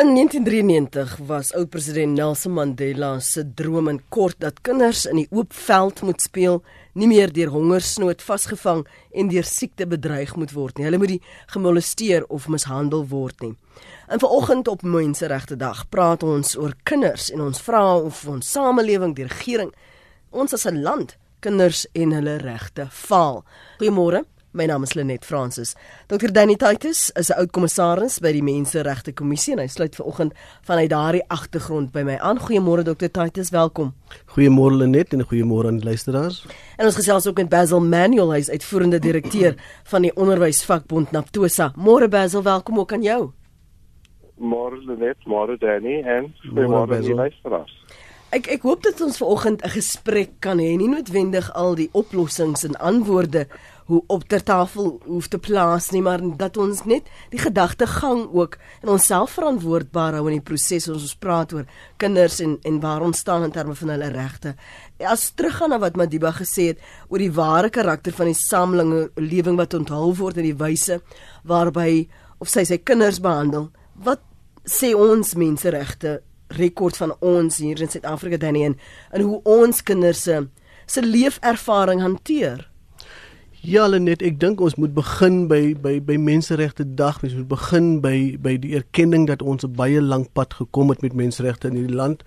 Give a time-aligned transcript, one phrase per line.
[0.00, 5.52] In 1993 was oud-president Nelson Mandela se droom in kort dat kinders in die oop
[5.52, 6.62] veld moet speel,
[6.96, 10.86] nie meer deur hongersnood vasgevang en deur siekte bedreig moet word nie.
[10.88, 11.20] Hulle moet nie
[11.52, 13.52] gemolesteer of mishandel word nie.
[14.08, 19.12] En vanoggend op Menseregte Dag praat ons oor kinders en ons vra of ons samelewing,
[19.20, 19.74] die regering,
[20.32, 23.44] ons as 'n land, kinders en hulle regte faal.
[23.76, 24.24] Goeiemôre.
[24.52, 25.76] My naam is Lenet Fransis.
[26.08, 30.32] Dr Danny Titus is 'n oud kommissaris by die Menseregte Kommissie en hy sluit vanoggend
[30.62, 32.38] vanuit daardie agtergrond by my aan.
[32.38, 33.94] Goeiemôre Dr Titus, welkom.
[34.34, 36.46] Goeiemôre Lenet en goeiemôre aan die luisteraars.
[36.78, 41.72] En ons gesels ook met Basil Manuel, hy's uitvoerende direkteur van die onderwysvakbond Naptosa.
[41.76, 43.32] Môre Basil, welkom ook aan jou.
[44.36, 47.78] Môre Lenet, môre Danny en goeiemôre aan die luisteraars.
[48.30, 52.64] Ek ek hoop dat ons vanoggend 'n gesprek kan hê, nie noodwendig al die oplossings
[52.64, 53.48] en antwoorde
[53.90, 58.56] hoe op ter tafel hoef te plaas nie, maar dat ons net die gedagtegang ook
[58.84, 61.66] en onsself verantwoordbaar hou in die proses ons ons praat oor
[61.98, 64.54] kinders en en waar ons staan in terme van hulle regte.
[65.02, 69.58] As teruggaan na wat Madiba gesê het oor die ware karakter van die samelinge lewing
[69.58, 71.00] wat onthul word in die wyse
[71.42, 72.06] waarby
[72.38, 74.22] of sy sy kinders behandel, wat
[74.64, 76.20] sê ons menseregte
[76.60, 78.78] rekord van ons hier in Suid-Afrika dan en,
[79.10, 80.44] en hoe ons kinders se
[80.90, 82.69] se leefervaring hanteer?
[83.60, 87.18] Ja, net ek dink ons moet begin by by by menseregte dag.
[87.20, 91.02] Ons moet begin by by die erkenning dat ons 'n baie lank pad gekom het
[91.02, 92.24] met menseregte in hierdie land.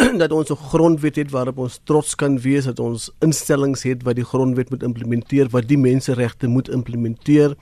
[0.22, 4.16] dat ons 'n grondwet het waarop ons trots kan wees, dat ons instellings het wat
[4.16, 7.54] die grondwet moet implementeer, wat die menseregte moet implementeer.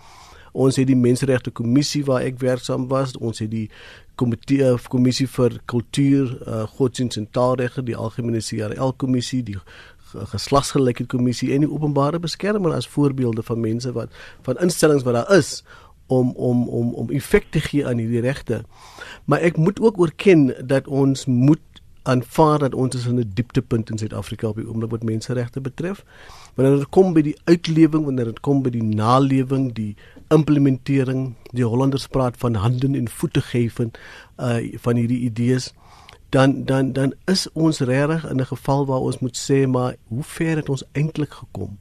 [0.52, 3.16] Ons het die menseregte kommissie waar ek werksaam was.
[3.18, 3.70] Ons het die
[4.14, 9.56] komitee of kommissie vir kultuur, uh, godsdienst en taalregte, die algemene CRL kommissie, die
[10.14, 14.10] geslagsgelykheid kommissie en die openbare beskermer as voorbeelde van mense wat
[14.42, 15.62] van instellings wat daar is
[16.06, 18.64] om om om om effek te gee aan hierdie regte.
[19.24, 21.60] Maar ek moet ook erken dat ons moet
[22.02, 26.04] aanvaar dat ons is in 'n dieptepunt in Suid-Afrika op die oomblik wat menseregte betref.
[26.54, 29.96] Wanneer dit kom by die uitlewing, wanneer dit kom by die nalewing, die
[30.28, 33.90] implementering, die Hollanders praat van hande en voete gee van
[34.38, 35.72] uh van hierdie idees
[36.30, 40.22] dan dan dan is ons regtig in 'n geval waar ons moet sê maar hoe
[40.22, 41.78] ver het ons eintlik gekom?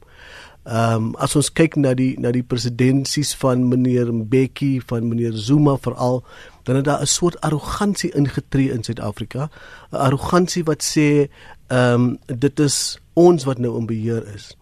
[0.64, 5.34] Ehm um, as ons kyk na die na die presidentsies van meneer Mbeki van meneer
[5.34, 6.24] Zuma veral
[6.64, 9.50] dan het daar 'n soort arrogansie ingetree in Suid-Afrika,
[9.92, 11.30] 'n arrogansie wat sê
[11.68, 14.58] ehm um, dit is ons wat nou in beheer is.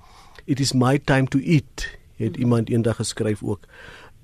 [0.45, 3.59] It is my time to eat het iemand eendag geskryf ook.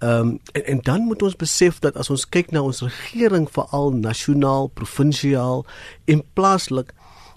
[0.04, 3.46] Ehm um, en, en dan moet ons besef dat as ons kyk na ons regering
[3.52, 5.64] veral nasionaal, provinsiaal
[6.12, 6.92] en plaaslik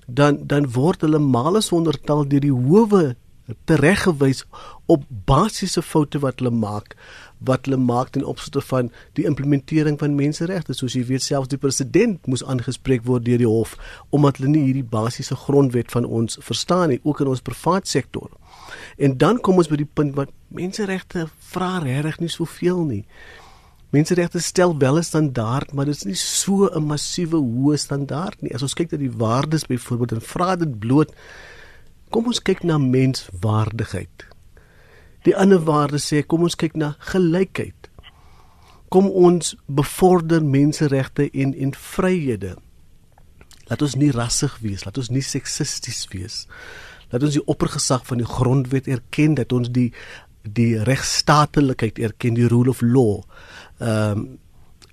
[0.07, 3.05] dan dan word hulle male sonder tel deur die howe
[3.71, 4.43] tereggewys
[4.91, 6.97] op basiese foute wat hulle maak
[7.51, 11.61] wat hulle maak ten opsigte van die implementering van menseregte soos jy weet selfs die
[11.63, 13.77] president moes aangespreek word deur die hof
[14.11, 18.31] omdat hulle nie hierdie basiese grondwet van ons verstaan nie ook in ons privaat sektor.
[18.97, 23.03] En dan kom ons by die punt wat menseregte vra regtig nie soveel nie.
[23.93, 28.55] Menseregte stel wel 'n standaard, maar dit is nie so 'n massiewe hoë standaard nie.
[28.55, 31.13] As ons kyk na die waardes byvoorbeeld en vra dit bloot
[32.11, 34.27] kom ons kyk na menswaardigheid.
[35.23, 37.91] Die ander waarde sê kom ons kyk na gelykheid.
[38.89, 42.57] Kom ons bevorder menseregte en en vryhede.
[43.67, 46.47] Laat ons nie rassig wees, laat ons nie seksisties wees
[47.09, 49.93] dat ons die oppergesag van die grondwet erken dat ons die
[50.47, 53.23] die regstaatlikheid erken die rule of law.
[53.79, 54.39] Ehm um,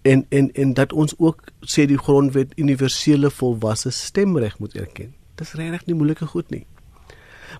[0.04, 5.14] en en en dat ons ook sê die grondwet universele volwasse stemreg moet erken.
[5.36, 6.66] Dis regtig nie moeilike goed nie.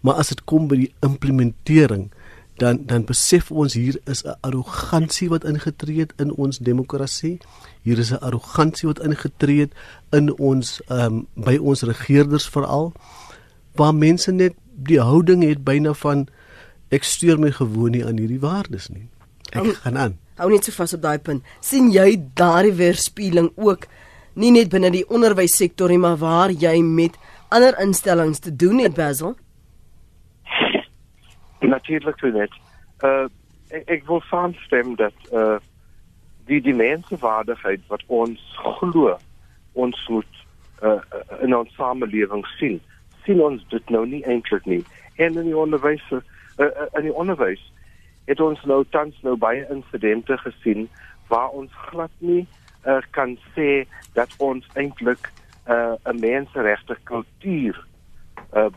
[0.02, 2.10] Maar as dit kom by die implementering
[2.62, 7.38] dan dan besef ons hier is 'n arrogansie wat ingetree het in ons demokrasie
[7.82, 9.72] hier is 'n arrogansie wat ingetree het
[10.12, 12.94] in ons ehm um, by ons regerders veral
[13.76, 14.56] waar mense net
[14.88, 16.28] die houding het byna van
[16.94, 19.08] ek stuur my gewoon nie aan hierdie waardes nie.
[19.52, 20.18] Ek hou, gaan aan.
[20.38, 21.44] Hou net so vas op daai punt.
[21.62, 23.88] sien jy daardie weerspieëling ook
[24.36, 27.18] nie net binne die onderwyssektor nie, maar waar jy met
[27.54, 29.36] ander instellings te doen het, Basil?
[31.76, 32.54] Natuurlik so net.
[33.04, 33.30] Uh
[33.74, 35.58] ek, ek wil saamstem dat uh
[36.46, 38.42] die dimensiewaardigheid wat ons
[38.78, 39.14] glo
[39.80, 40.42] ons moet
[40.84, 41.00] uh,
[41.42, 42.82] in ons samelewing sien
[43.26, 44.84] sien ons dit nou nie eintlik nie.
[45.16, 46.20] En in die onderwys uh,
[46.98, 47.62] in die onderwys
[48.26, 50.88] het ons nou tans nou baie insidente gesien
[51.28, 52.46] waar ons glad nie
[52.86, 55.32] uh, kan sê dat ons eintlik
[55.68, 57.86] 'n uh, menseregte kultuur
[58.54, 58.68] uh,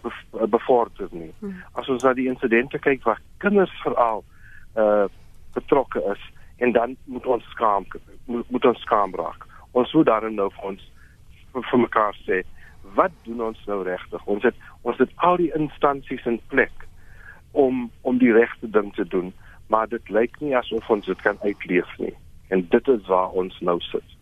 [0.46, 1.32] bevorder nie.
[1.38, 1.62] Hmm.
[1.72, 4.24] As ons na die insidente kyk waar kinders veral
[4.76, 5.04] uh,
[5.54, 6.22] betrokke is
[6.56, 7.86] en dan moet ons skaam
[8.24, 9.46] moet, moet ons skaam raak.
[9.72, 10.92] ons moet daarin nou vir ons
[11.52, 12.42] vir, vir mekaar sê
[12.94, 16.86] wat doen ons nou regtig ons het ons het al die instansies in plek
[17.52, 19.32] om om die regte ding te doen
[19.68, 22.14] maar dit lyk nie asof ons dit kan uitleef nie
[22.48, 24.16] en dit is waar ons nou sit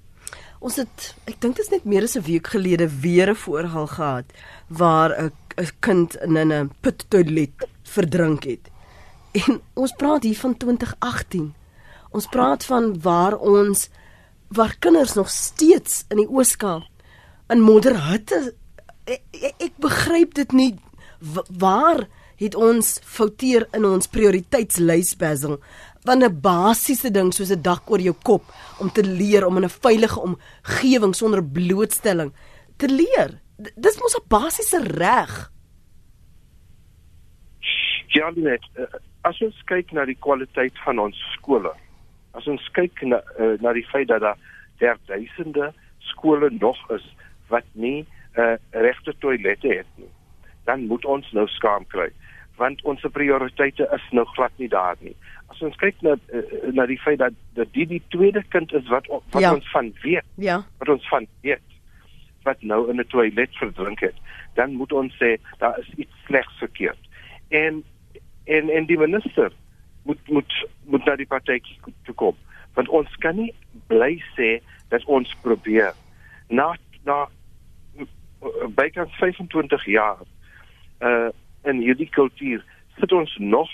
[0.64, 3.87] Ons het ek dink dit is net meer as 'n week gelede weer 'n voorval
[3.87, 4.25] gehad
[4.69, 8.70] waar 'n 'n kind in 'n put toilet verdrink het.
[9.32, 11.55] En ons praat hier van 2018.
[12.11, 13.90] Ons praat van waar ons
[14.49, 16.94] waar kinders nog steeds in die Ooskaap
[17.52, 18.55] in modderhitte
[19.06, 20.73] ek, ek, ek begryp dit nie
[21.49, 22.06] waar
[22.41, 25.58] het ons fouteer in ons prioriteitslys Basil
[26.05, 28.44] want 'n basiese ding soos 'n dak oor jou kop
[28.81, 32.32] om te leer om in 'n veilige omgewing sonder blootstelling
[32.76, 33.41] te leer.
[33.56, 35.50] D dis mos 'n basiese reg.
[38.08, 38.85] Ja, net eh,
[39.23, 41.73] as ons kyk na die kwaliteit van ons skole.
[42.32, 47.14] As ons kyk na uh, na die feit dat daar duisende skole nog is
[47.55, 48.03] wat nie
[48.35, 50.11] uh, regte toilette het nie,
[50.69, 52.11] dan moet ons nou skaam kry
[52.59, 55.17] want ons prioriteite is nou glad nie daar nie
[55.55, 56.43] as ons kyk na uh,
[56.75, 59.55] na die feit dat dat die die tweede kind is wat wat ja.
[59.55, 60.27] ons van weet.
[60.43, 60.62] Ja.
[60.79, 61.62] Wat ons van weet
[62.45, 64.17] wat nou in 'n toilet verdrink het,
[64.55, 66.99] dan moet ons sê daar is iets slegs verkeerd.
[67.49, 67.85] En
[68.45, 69.53] en en die minister
[70.03, 70.53] moet moet
[70.85, 71.61] moet na die party
[72.05, 72.37] toe kom.
[72.75, 73.55] Want ons kan nie
[73.87, 75.95] bly sê dat ons probeer
[76.49, 77.29] na na
[78.75, 80.19] bykans 25 jaar
[81.00, 81.29] uh
[81.64, 82.64] in hierdie kultuur
[82.99, 83.70] sit ons nog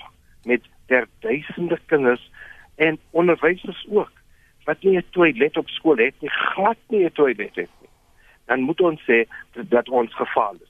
[0.47, 2.31] met ter duisende kinders
[2.77, 4.13] en onderwysers ook
[4.65, 7.91] wat nie 'n toilet op skool het nie, glad nie 'n toilet het nie.
[8.45, 9.19] Dan moet ons sê
[9.53, 10.70] dat, dat ons gefaal is.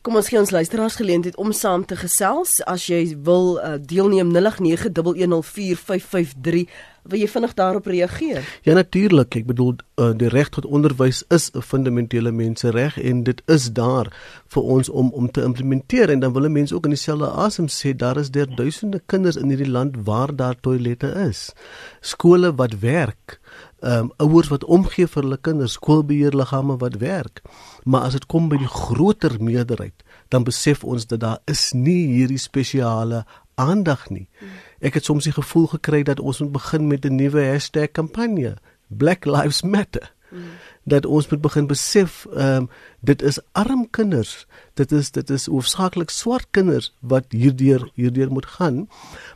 [0.00, 2.64] Kom ons gee ons luisteraars geleentheid om saam te gesels.
[2.64, 6.64] As jy wil uh, deelneem 0891104553,
[7.04, 8.40] wil jy vinnig daarop reageer?
[8.64, 9.36] Ja natuurlik.
[9.36, 14.08] Ek bedoel uh, die reg tot onderwys is 'n fundamentele mensereg en dit is daar
[14.48, 17.92] vir ons om om te implementeer en dan wil mense ook in dieselfde asem sê
[17.92, 21.52] daar is daar duisende kinders in hierdie land waar daar toilette is.
[22.00, 23.40] Skole wat werk
[23.80, 27.42] ehm um, ouers wat omgee vir hulle kinders, skoolbeheerliggame wat werk.
[27.84, 32.06] Maar as dit kom by die groter meerderheid, dan besef ons dat daar is nie
[32.12, 33.24] hierdie spesiale
[33.54, 34.28] aandag nie.
[34.80, 38.56] Ek het soms die gevoel gekry dat ons moet begin met 'n nuwe hashtag kampanje,
[38.88, 40.12] Black Lives Matter.
[40.30, 40.42] Mm.
[40.84, 42.68] Dat ons moet begin besef, ehm um,
[43.00, 44.46] dit is arm kinders
[44.80, 48.86] dit is dit is hoofsaaklik swart kinders wat hierdeur hierdeur moet gaan.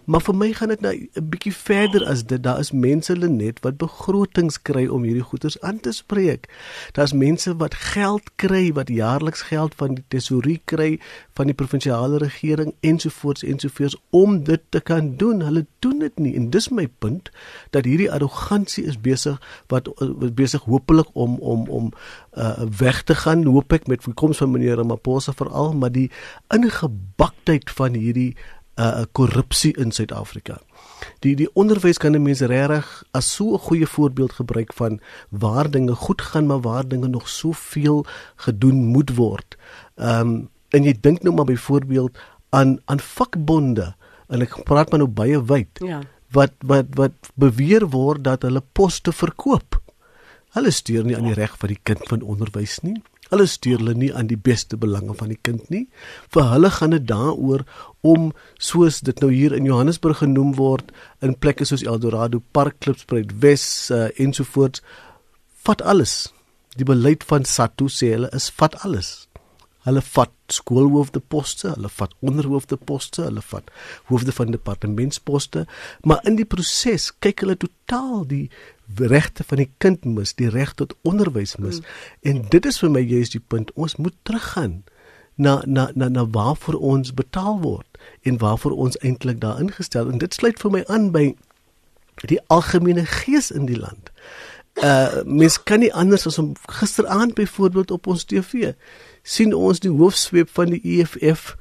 [0.05, 2.43] Maar vir my gaan dit nou 'n bietjie verder as dit.
[2.43, 6.49] Daar is mense net wat begrotings kry om hierdie goederes aan te spreek.
[6.93, 11.00] Daar's mense wat geld kry wat jaarliks geld van die tesourie kry
[11.35, 15.41] van die provinsiale regering ensovoorts ensovoorts om dit te kan doen.
[15.41, 16.35] Hulle doen dit nie.
[16.35, 17.31] En dis my punt
[17.70, 19.88] dat hierdie arrogansie is besig wat
[20.35, 21.93] besig hopelik om om om
[22.36, 26.10] uh, weg te gaan hoop ek met die koms van meneer Ramaphosa veral maar die
[26.54, 28.34] ingebaktheid van hierdie
[28.75, 30.58] uh korrupsie in Suid-Afrika.
[31.22, 35.00] Die die onderwys kan 'n mens regtig as so 'n goeie voorbeeld gebruik van
[35.31, 39.56] waar dinge goed gaan maar waar dinge nog soveel gedoen moet word.
[39.94, 42.19] Ehm um, en jy dink nou maar byvoorbeeld
[42.50, 43.94] aan aan vakbonde
[44.28, 45.78] en ek praat maar nou baie wyd.
[45.78, 46.00] Ja.
[46.31, 49.83] Wat wat wat beweer word dat hulle poste verkoop.
[50.54, 53.00] Hulle steur nie aan die reg van die kind van onderwys nie.
[53.32, 55.86] Hulle steur hulle nie aan die beste belange van die kind nie.
[56.31, 57.64] Vir hulle gaan dit daaroor
[58.06, 60.93] om soos dit nou hier in Johannesburg genoem word
[61.24, 64.84] in plekke soos Eldorado Park, Klipspruit Wes uh, ensovoorts
[65.67, 66.29] vat alles.
[66.79, 69.23] Die beleid van SATU sê hulle is vat alles.
[69.84, 73.69] Hulle vat skoolhoofde poste, hulle vat onderhoofde poste, hulle vat
[74.08, 75.67] hoofde van departementsposte,
[76.03, 78.46] maar in die proses kyk hulle totaal die
[78.96, 81.81] regte van die kind mis, die reg tot onderwys mis.
[81.81, 81.93] Mm.
[82.31, 83.72] En dit is vir my juist die punt.
[83.81, 84.82] Ons moet teruggaan
[85.34, 90.19] na na na na waarvoor ons betaal word en waarvoor ons eintlik daar ingestel en
[90.19, 91.24] dit sluit vir my aan by
[92.31, 94.12] die algemene gees in die land.
[94.82, 98.74] Uh mens kan nie anders as om gisteraand byvoorbeeld op ons TV
[99.24, 101.54] sien ons die hoofsweep van die EFF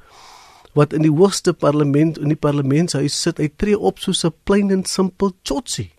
[0.74, 3.38] wat in die hoogste parlement in die parlementshuis sit.
[3.38, 5.90] Hy tree op soos 'n plain and simple chotsi.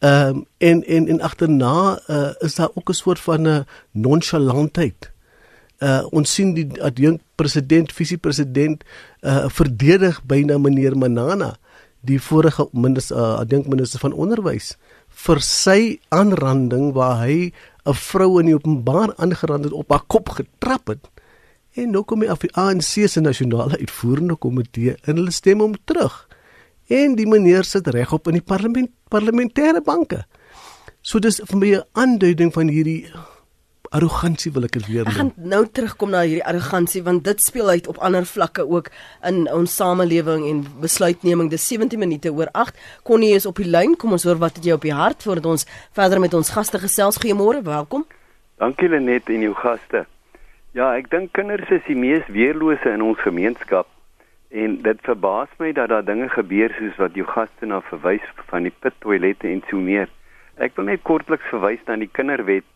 [0.00, 5.12] Ehm um, en en en agterna uh, is daar ook 'n soort van 'n nonchalantheid.
[5.78, 8.84] Uh ons sien die adjunk president, visiepresident
[9.20, 11.56] uh verdedig byna meneer Manana,
[12.00, 14.76] die vorige minister uh, adjunk minister van onderwys
[15.08, 15.80] vir sy
[16.14, 17.52] aanranding waar hy
[17.88, 21.08] 'n vrou in die openbaar aangerand het op haar kop getrap het.
[21.74, 25.74] En nou kom hy af die ANC se nasionale uitvoerende komitee en hulle stem hom
[25.84, 26.28] terug
[26.88, 30.24] en die meneer sit regop in die parlement parlementêre banke.
[31.02, 33.10] So dis vir my 'n aanduiding van hierdie
[33.94, 35.12] arrogansie wil ek dit weer noem.
[35.12, 38.90] Ek gaan nou terugkom na hierdie arrogansie want dit speel uit op ander vlakke ook
[39.28, 41.50] in ons samelewing en besluitneming.
[41.50, 42.76] Dis 17 minute oor 8.
[43.08, 43.96] Connie is op die lyn.
[43.96, 45.66] Kom ons hoor wat het jy op die hart voordat ons
[45.96, 47.20] verder met ons gaste gesels.
[47.22, 48.06] Goeiemôre, welkom.
[48.58, 50.04] Dankie Lenet en jou gaste.
[50.76, 53.88] Ja, ek dink kinders is die mees weerlose in ons gemeenskap.
[54.48, 58.64] En dit verbaas my dat daar dinge gebeur soos wat jou gaste na verwys van
[58.68, 60.08] die pit toilette en so meer.
[60.56, 62.66] Ek wil net kortliks verwys na die kinderwet.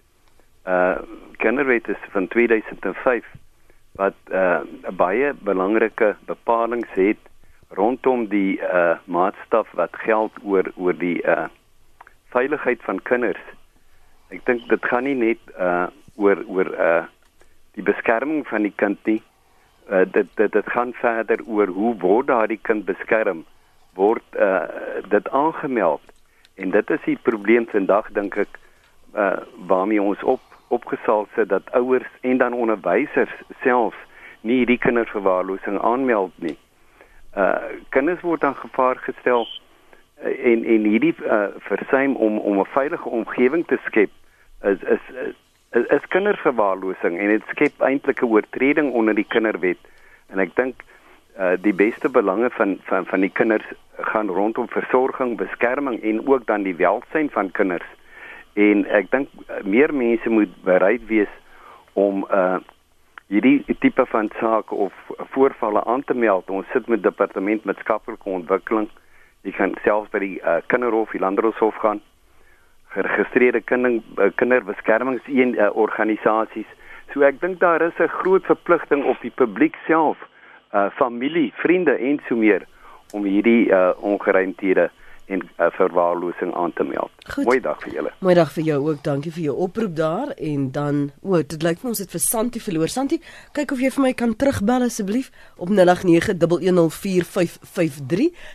[0.66, 0.96] Uh
[1.42, 3.24] kinderwet is van 2005
[3.98, 4.60] wat uh
[4.96, 7.18] baie belangrike bepalinge het
[7.68, 11.48] rondom die uh maatstaf wat geld oor oor die uh
[12.30, 13.42] veiligheid van kinders.
[14.28, 17.02] Ek dink dit gaan nie net uh oor oor uh
[17.74, 19.22] die beskerming van die kind nie.
[19.90, 23.44] Uh dit dit dit gaan verder oor hoe word daardie kind beskerm?
[23.98, 24.68] Word uh
[25.08, 26.02] dit aangemeld?
[26.54, 28.58] En dit is die probleem vandag dink ek
[29.16, 33.94] uh waarmee ons op opgesaal sit dat ouers en dan onderwysers self
[34.40, 36.56] nie hierdie kinderverwaarlosing aanmeld nie.
[37.36, 37.54] Uh
[37.94, 43.08] kinders word aan gevaar gestel uh, en en hierdie uh versuim om om 'n veilige
[43.08, 44.10] omgewing te skep
[44.62, 45.04] is is
[45.72, 49.78] is, is kinderverwaarlosing en dit skep eintlik 'n oortreding onder die kinderwet.
[50.28, 50.82] En ek dink
[51.38, 56.46] uh die beste belange van van van die kinders gaan rondom versorging, beskerming en ook
[56.46, 57.88] dan die welsyn van kinders.
[58.54, 61.28] En ek dink uh, meer mense moet bereid wees
[61.92, 62.58] om uh
[63.32, 64.92] hierdie tipe van sake of
[65.32, 66.50] voorvalle aan te meld.
[66.50, 68.88] Ons sit met departement maatskaplike ontwikkeling.
[69.40, 72.00] Jy kan selfs by die uh, kinderhof, die landdroshof gaan.
[72.92, 74.00] Geregistreerde kinder
[74.36, 76.68] kinderbeskermingsorganisasies.
[76.68, 76.72] Uh,
[77.14, 80.18] so ek dink daar is 'n groot verpligting op die publiek self
[80.72, 82.66] uh familie, vriende en so meer
[83.12, 84.90] om hierdie uh ongeruimthede
[85.26, 87.10] en uh, verwaarlosing aan te meld.
[87.34, 87.44] Goed.
[87.44, 88.12] Mooi dag vir julle.
[88.18, 89.04] Mooi dag vir jou ook.
[89.04, 92.20] Dankie vir jou oproep daar en dan o, oh, dit lyk vir ons het vir
[92.20, 92.88] Santi verloor.
[92.92, 93.20] Santi,
[93.56, 95.76] kyk of jy vir my kan terugbel asseblief op 0891104553.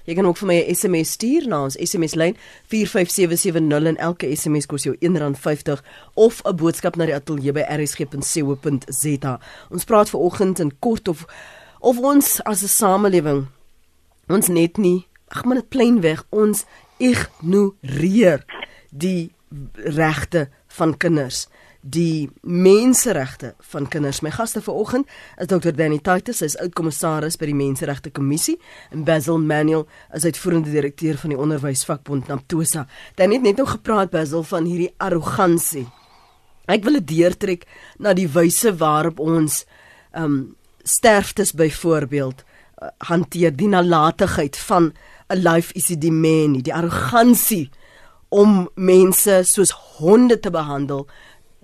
[0.06, 2.36] Jy kan ook vir my 'n SMS stuur na ons SMS lyn
[2.68, 5.82] 45770 en elke SMS kos jou R1.50
[6.14, 9.40] of 'n boodskap na die ateljee by rsg.co.za.
[9.70, 11.26] Ons praat ver oggend in kort of
[11.80, 13.48] of ons as 'n samelewing
[14.28, 16.66] ons net nie ag maar dit plainweg ons
[16.98, 18.46] ignoreer
[18.90, 19.32] die
[19.74, 20.48] regte
[20.80, 21.48] van kinders
[21.88, 24.22] die menseregte van kinders.
[24.22, 25.08] My gaste vanoggend
[25.38, 25.72] is Dr.
[25.76, 28.58] Danny Titus, hy's oudkommissaris by die Menseregte Kommissie
[28.92, 32.88] en Basil Manuel is uitvoerende direkteur van die onderwysvakbond Naptosa.
[33.16, 35.86] Dan het net nou gepraat Basil van hierdie arrogansie.
[36.68, 37.68] Ek wil dit deurtrek
[38.04, 39.64] na die wyse waarop ons
[40.12, 40.38] ehm um,
[40.88, 44.94] sterftes byvoorbeeld uh, hanteer die nalatigheid van
[45.30, 47.70] 'n life is die man, die arrogansie
[48.30, 51.08] om mense soos honde te behandel,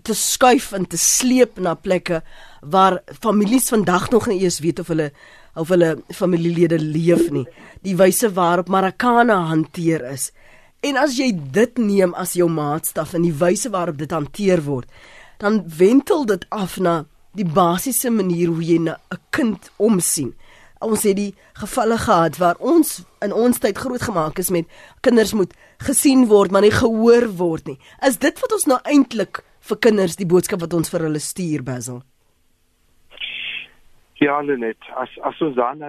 [0.04, 2.22] te skuif en te sleep na plekke
[2.62, 5.12] waar families vandag nog nie eens weet of hulle
[5.56, 7.46] of hulle familielede leef nie.
[7.86, 10.32] Die wyse waarop Marokane hanteer is.
[10.82, 14.90] En as jy dit neem as jou maatstaf en die wyse waarop dit hanteer word,
[15.38, 17.04] dan wentel dit af na
[17.38, 18.96] die basiese manier hoe jy 'n
[19.30, 20.34] kind omsien
[20.84, 24.70] ons het die gevalle gehad waar ons in ons tyd groot gemaak is met
[25.02, 25.54] kinders moet
[25.88, 27.80] gesien word maar nie gehoor word nie.
[28.08, 31.64] Is dit wat ons nou eintlik vir kinders die boodskap wat ons vir hulle stuur
[31.64, 32.02] Basil?
[34.24, 35.82] Ja, net as as ons dan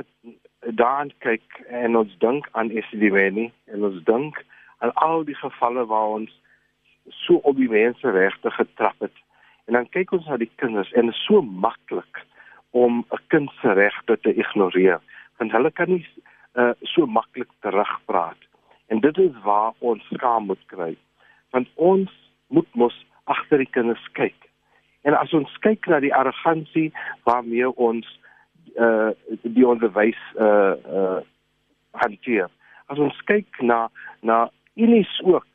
[0.78, 4.40] dan kyk en ons dink aan Esidiweni en ons dink
[4.78, 6.32] aan al die gevalle waar ons
[7.24, 9.14] so op die mense regte getrap het.
[9.66, 12.24] En dan kyk ons na die kinders en is so maklik
[12.74, 15.00] om 'n kind se regte te ignoreer
[15.38, 16.06] want hulle kan nie
[16.54, 18.40] uh, so maklik terugpraat.
[18.86, 20.96] En dit is waar ons skaam moet kry
[21.50, 22.10] want ons
[22.46, 24.36] moet mos agter die kinders kyk.
[25.02, 28.06] En as ons kyk na die arrogansie waarmee ons
[28.76, 29.10] uh,
[29.42, 31.20] die onderwys uh, uh,
[31.90, 32.50] hanteer.
[32.86, 33.88] As ons kyk na
[34.20, 35.46] na unies ook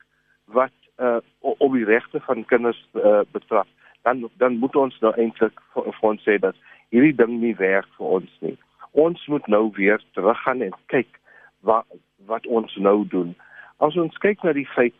[0.46, 3.68] wat uh, op die regte van kinders uh, betref
[4.02, 6.56] dan dan moet ons nou eintlik vir ons sê dat
[6.94, 8.58] hierdie ding nie werk vir ons nie.
[8.92, 11.20] Ons moet nou weer teruggaan en kyk
[11.68, 11.86] wat
[12.30, 13.36] wat ons nou doen.
[13.80, 14.96] As ons kyk na die feit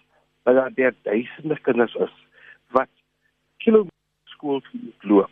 [0.48, 2.14] dat daar der duisende kinders is
[2.76, 2.90] wat
[3.58, 4.62] kilometers skool
[5.02, 5.32] loop.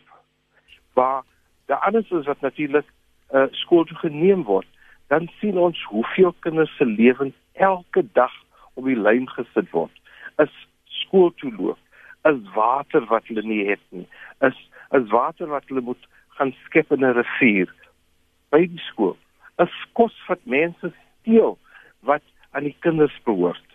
[0.94, 1.24] Waar
[1.66, 2.86] daar anders is wat natuurlik
[3.32, 4.68] uh, skool toe geneem word,
[5.08, 8.32] dan sien ons hoeveel kinders se lewens elke dag
[8.74, 9.94] op die lyn gesit word.
[10.36, 10.52] Is
[11.02, 11.78] skool toe loop,
[12.28, 14.06] is water wat hulle nie het nie,
[14.40, 14.58] is
[14.96, 16.06] is water wat hulle moet
[16.38, 17.70] gaan skep in 'n rivier
[18.50, 19.16] by die skool.
[19.58, 21.58] 'n Kos wat mense steel
[22.00, 23.68] wat aan die kinders behoort.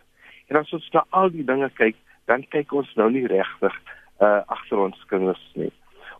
[0.47, 3.75] En as ons na al die dinge kyk, dan kyk ons nou nie regtig
[4.21, 5.71] uh agter ons kinders nie.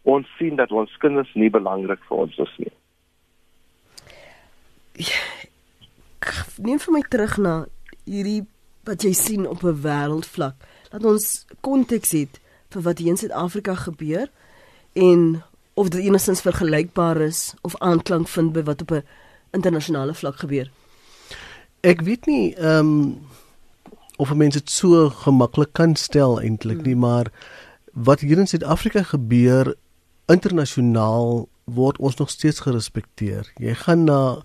[0.03, 2.73] Ons sien dat ons kinders nie belangrik vir ons is nie.
[6.63, 7.53] Neem vir my terug na
[8.05, 8.43] hierdie
[8.87, 10.55] wat jy sien op 'n wêreldvlak.
[10.91, 14.27] Laat ons konteks het vir wat hier in Suid-Afrika gebeur
[14.93, 15.43] en
[15.73, 19.03] of dit enigstens vergelykbaar is of aanklank vind by wat op 'n
[19.51, 20.71] internasionale vlak gebeur.
[21.81, 23.21] Ek weet nie ehm um,
[24.17, 26.85] of mense dit so gemaklik kan stel eintlik hmm.
[26.85, 27.31] nie, maar
[27.93, 29.75] wat hier in Suid-Afrika gebeur
[30.25, 33.51] internasionaal word ons nog steeds gerespekteer.
[33.57, 34.43] Jy gaan na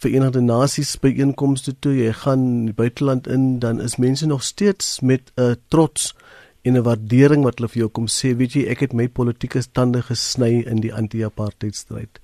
[0.00, 5.42] Verenigde Nasies byeenkomste toe, jy gaan buiteland in, dan is mense nog steeds met 'n
[5.42, 6.14] uh, trots
[6.62, 9.62] en 'n waardering wat hulle vir jou kom sê, weet jy, ek het my politieke
[9.62, 12.20] stande gesny in die anti-apartheid stryd.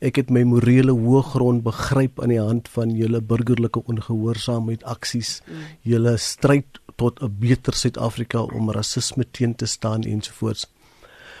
[0.00, 5.40] Ek het my morele hoëgrond begryp aan die hand van julle burgerlike ongehoorsaamheid aksies,
[5.82, 10.66] julle stryd tot 'n beter Suid-Afrika om rasisme teen te staan ensovoorts.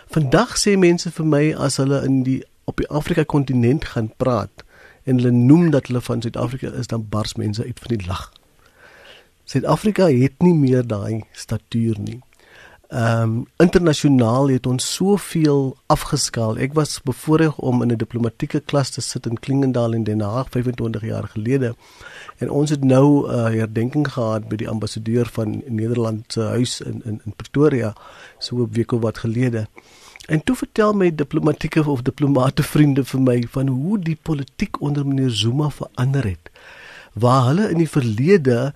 [0.08, 4.64] Vandag sê mense vir my as hulle in die op die Afrika kontinent gaan praat
[5.04, 8.32] en hulle noem dat hulle van Suid-Afrika is, dan bars mense uit van die lag.
[9.44, 12.20] Suid-Afrika het nie meer daai statuur nie
[12.90, 16.56] ehm um, internasionaal het ons soveel afgeskaal.
[16.58, 20.48] Ek was bevoorreg om in 'n diplomatieke klas te sit in Klingendal in Den Haag
[20.50, 21.74] 25 jaar gelede.
[22.38, 26.80] En ons het nou 'n uh, herdenking gehad by die ambassadeur van Nederland se huis
[26.80, 27.94] in in in Pretoria
[28.38, 29.68] so 'n week of wat gelede.
[30.26, 35.06] En toe vertel my diplomatieke of diplomate vriende vir my van hoe die politiek onder
[35.06, 36.50] meneer Zuma verander het.
[37.12, 38.74] Waar hulle in die verlede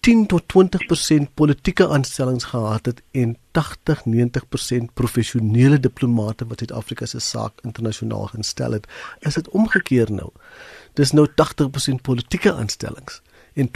[0.00, 7.18] 10 tot 20% politieke aanstellings gehad het en 80 90% professionele diplomate wat Suid-Afrika se
[7.18, 8.86] saak internasionaal gestel het,
[9.20, 10.30] is dit omgekeer nou.
[10.94, 13.22] Dis nou 80% politieke aanstellings
[13.58, 13.70] en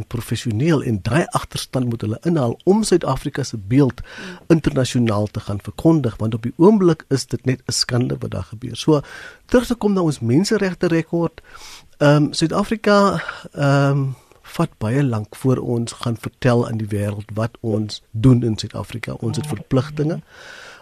[0.00, 4.00] 20% professioneel en daai agterstand moet hulle inhaal om Suid-Afrika se beeld
[4.46, 8.48] internasionaal te gaan verkondig want op die oomblik is dit net 'n skande wat daar
[8.50, 8.76] gebeur.
[8.76, 9.00] So
[9.46, 11.40] terug te kom na ons menseregte rekord.
[11.98, 14.16] Ehm um, Suid-Afrika ehm um,
[14.56, 19.16] vat baie lank voor ons gaan vertel aan die wêreld wat ons doen in Suid-Afrika.
[19.20, 20.20] Ons het verpligtinge.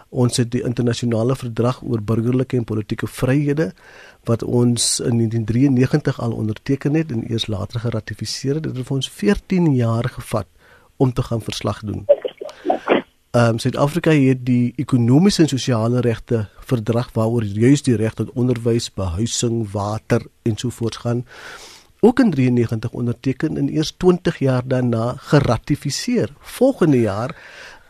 [0.09, 3.71] Ons het die internasionale verdrag oor burgerlike en politieke vryhede
[4.29, 8.63] wat ons in 1993 al onderteken het en eers later geratifiseer het.
[8.63, 10.47] Dit het vir ons 14 jaar gevat
[10.97, 12.05] om te gaan verslag doen.
[13.31, 18.31] Ehm um, Suid-Afrika het die ekonomiese en sosiale regte verdrag waaroor juis die reg tot
[18.31, 21.25] onderwys, behuising, water ensovoorts gaan
[21.99, 26.29] ook in 93 onderteken en eers 20 jaar daarna geratifiseer.
[26.39, 27.35] Volgende jaar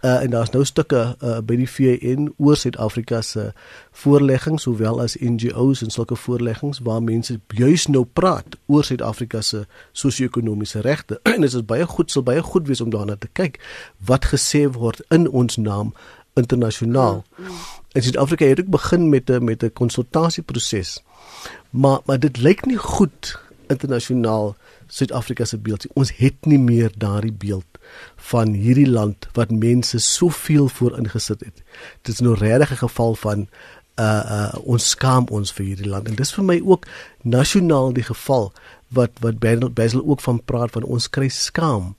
[0.01, 3.51] uh, en daar's nou stukke uh, by die VN oor Suid-Afrika se
[3.91, 9.65] voorleggings sowel as NGO's en sulke voorleggings waar mense juis nou praat oor Suid-Afrika se
[9.91, 11.19] sosio-ekonomiese regte.
[11.33, 13.59] en dit is baie goed, sal baie goed wees om daarna te kyk
[14.05, 15.93] wat gesê word in ons naam
[16.37, 17.23] internasionaal.
[17.97, 21.01] En Suid-Afrika het ook begin met 'n met 'n konsultasieproses.
[21.69, 24.55] Maar maar dit lyk nie goed internasionaal
[24.87, 25.85] Suid-Afrika se beeld.
[25.93, 27.79] Ons het nie meer daardie beeld
[28.29, 31.63] van hierdie land wat mense soveel voor ingesit het.
[32.01, 33.47] Dit is nou regtig 'n geval van
[33.99, 36.85] uh uh ons skaam ons vir hierdie land en dis vir my ook
[37.21, 38.53] nasionaal die geval
[38.87, 39.39] wat wat
[39.73, 41.95] Basil ook van praat van ons kry skaam.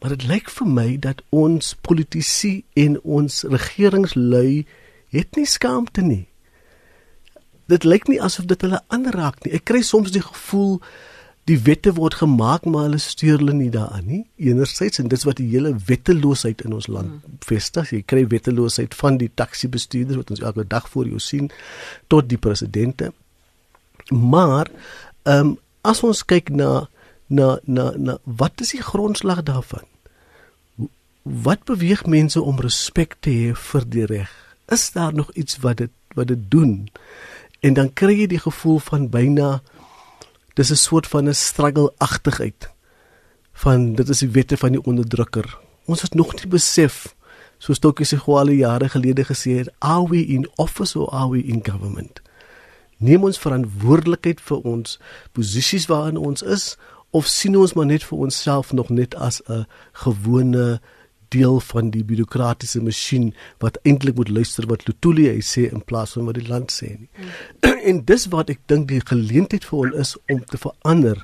[0.00, 4.66] Maar dit lyk vir my dat ons politici en ons regeringslui
[5.08, 6.26] het nie skaamte nie
[7.72, 9.54] dit lyk nie asof dit hulle aanraak nie.
[9.56, 10.80] Ek kry soms die gevoel
[11.48, 14.22] die wette word gemaak maar hulle stuur hulle nie daaraan nie.
[14.40, 17.40] Enerzijds en dis wat die hele wetteloosheid in ons land hmm.
[17.44, 17.92] vestig.
[17.92, 21.50] Jy kry wetteloosheid van die taxi bestuurders wat ons elke dag voor jou sien
[22.12, 23.12] tot die presidente.
[24.10, 24.72] Maar
[25.24, 26.86] ehm um, as ons kyk na
[27.28, 29.84] na na na wat is die grondslag daarvan?
[31.22, 34.32] Wat beweeg mense om respek te hê vir die reg?
[34.72, 36.88] Is daar nog iets wat dit wat dit doen?
[37.64, 39.62] En dan kry jy die gevoel van byna
[40.54, 42.68] dis 'n soort van 'n struggle-agtigheid
[43.52, 45.58] van dit is die wette van die onderdrukker.
[45.84, 47.14] Ons het nog nie besef
[47.58, 51.42] soos Tokie se gwale jare gelede gesê het, are we in office or are we
[51.42, 52.20] in government?
[52.96, 55.00] Neem ons verantwoordelikheid vir ons
[55.32, 56.76] posisies waarin ons is
[57.10, 60.80] of sien ons maar net vir onsself nog net as 'n gewone
[61.34, 66.14] deel van die bureaukratiese masjien wat eintlik moet luister wat Lutuli hy sê in plaas
[66.16, 67.10] van wat die land sê nie.
[67.10, 67.82] Mm.
[67.90, 71.20] en dis wat ek dink die geleentheid vir ons is om te verander.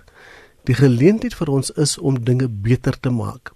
[0.68, 3.54] Die geleentheid vir ons is om dinge beter te maak.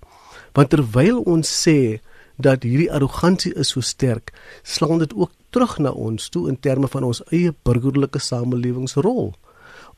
[0.54, 2.00] Want terwyl ons sê
[2.36, 6.90] dat hierdie arrogansie is so sterk, slaan dit ook terug na ons toe in terme
[6.90, 9.34] van ons eie burgerlike samelewingsrol.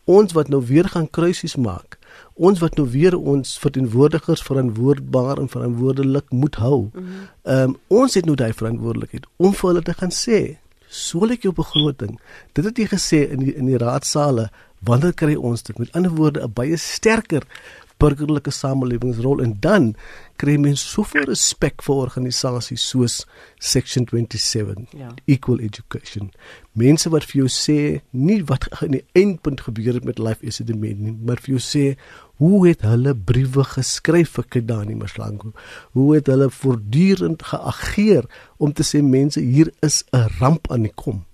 [0.07, 1.96] Ons wat nou weer gaan kruisies maak
[2.37, 6.91] ons wat nou weer ons verteenwoordigers verantwoordbaar en verantwoordelik moet hou.
[6.93, 7.25] Ehm mm
[7.57, 11.53] um, ons het nou daai verantwoordelikheid om vir hulle te gaan sê, "Sou ek jou
[11.53, 12.21] begroting?
[12.53, 16.11] Dit het jy gesê in die in die raadsale, wanneer kry ons dit?" Met ander
[16.11, 17.43] woorde, 'n baie sterker
[17.99, 19.95] burgerlike samelewingsrol en dan
[20.41, 23.17] kry mens soveel respek vir organisasies soos
[23.59, 25.13] Section 27 ja.
[25.25, 26.31] Equal Education.
[26.77, 27.79] Mense wat vir jou sê
[28.13, 31.57] nie wat in die eindpunt gebeur het met Life is the Main nie, maar vir
[31.57, 31.87] jou sê
[32.37, 35.53] hoe het hulle briewe geskryf vir Kedani Maslango?
[35.97, 40.93] Hoe het hulle voortdurend geageer om te sê mense hier is 'n ramp aan die
[40.95, 41.25] kom?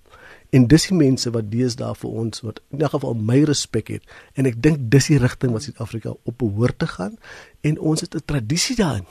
[0.51, 4.05] En dis die mense wat deesdae vir ons wat in 'n geval my respek het
[4.35, 7.17] en ek dink dis die rigting wat Suid-Afrika op behoort te gaan
[7.61, 9.07] en ons het 'n tradisie daarin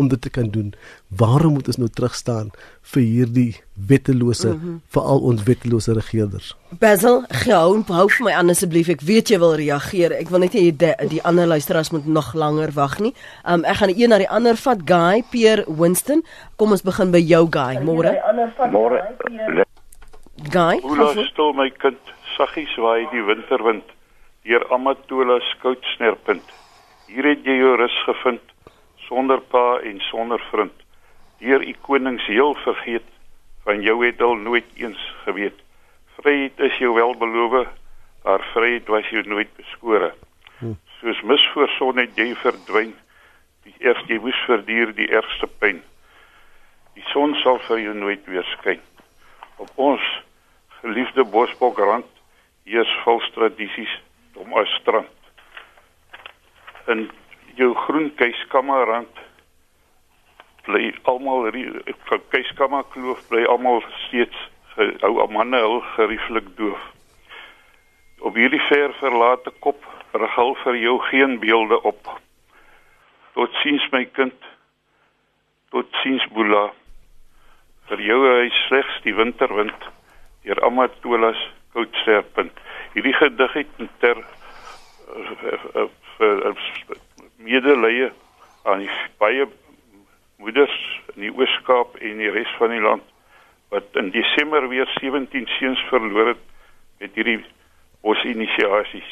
[0.00, 0.72] om dit te kan doen.
[1.20, 2.50] Waarom moet ons nou terug staan
[2.92, 3.52] vir hierdie
[3.88, 4.80] wettelose mm -hmm.
[4.96, 6.56] veral ons wettelose regerders?
[6.78, 8.88] Basil, gehou hou vir my aan asseblief.
[8.88, 10.12] Ek weet jy wil reageer.
[10.12, 13.14] Ek wil net hê die, die ander luisteraars moet nog langer wag nie.
[13.44, 14.78] Um ek gaan een na die ander vat.
[14.84, 16.24] Guy, Pierre, Winston.
[16.56, 17.78] Kom ons begin by jou Guy.
[17.84, 18.16] Môre.
[18.70, 19.66] Môre.
[20.48, 21.98] Guy, Hoe stil my kind
[22.36, 23.84] saggies waai die winterwind
[24.48, 26.46] deur Amatola skout snerpunt.
[27.10, 28.49] Hier het jy jou rus gevind
[29.10, 30.76] sonder pa en sonder vriend.
[31.42, 33.08] Deur u konings heel vergeet
[33.66, 35.58] van jou het al nooit eens geweet.
[36.20, 37.66] Vryheid is jou welbeloof,
[38.22, 40.14] maar vryheid was jou nooit beskore.
[40.58, 40.76] Hm.
[41.00, 42.94] Soos mis voor son het jy verdwyn.
[43.66, 45.82] Die eerste jy moes verduur die ergste pyn.
[46.94, 48.82] Die son sal vir jou nooit weer skyn.
[49.58, 50.04] Op ons
[50.80, 52.06] geliefde Bosbokrand
[52.64, 53.96] eers vals tradisies
[54.38, 55.18] om as strand
[56.86, 57.08] in
[57.60, 59.18] jou groen keiskamerrand
[60.64, 61.50] bly almal
[62.32, 64.48] keiskamer kloof bly almal steeds
[65.02, 66.80] hou manne hul gerieflik doof.
[68.20, 72.08] Op hierdie ver verlate kop regel vir jou geen beelde op.
[73.36, 74.36] Tot siens my kind.
[75.70, 76.70] Tot siens boela.
[77.90, 79.88] Vir jou hy slegs die winterwind
[80.46, 81.40] deur Amatolas
[81.74, 82.56] Koutserpunt.
[82.94, 85.88] Hierdie gedig het ter uh, uh,
[86.20, 87.00] uh,
[87.44, 88.10] medelee
[88.68, 88.90] aan die
[89.22, 89.46] baie
[90.40, 90.76] moeders
[91.14, 93.06] in die Oos-Kaap en die res van die land
[93.70, 96.44] wat in Desember weer 17 seuns verloor het
[97.00, 97.38] met hierdie
[98.04, 99.10] bosinisiasies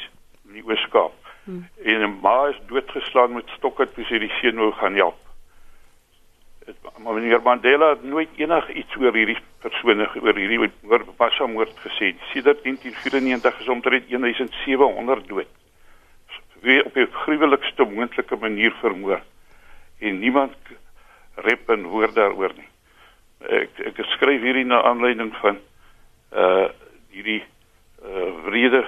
[0.48, 1.14] in die Oos-Kaap.
[1.44, 1.64] Hmm.
[1.84, 5.28] En 'n ma is doodgeslaan met stokke toe sy die seun wou gaan help
[6.98, 11.76] maar meneer Mandela het nooit enig iets oor hierdie persone oor hierdie oor Bassa moord
[11.84, 12.12] gesê.
[12.32, 15.52] Sedert 1994 is omtrent 1700 dood.
[16.60, 19.22] Wie op die gruwelikste moontlike manier vermoor.
[19.98, 20.54] En niemand
[21.34, 22.68] rep en hoor daaroor nie.
[23.38, 25.58] Ek ek skryf hierdie na aanleiding van
[26.34, 26.68] uh
[27.14, 27.42] hierdie
[28.02, 28.86] uh vrede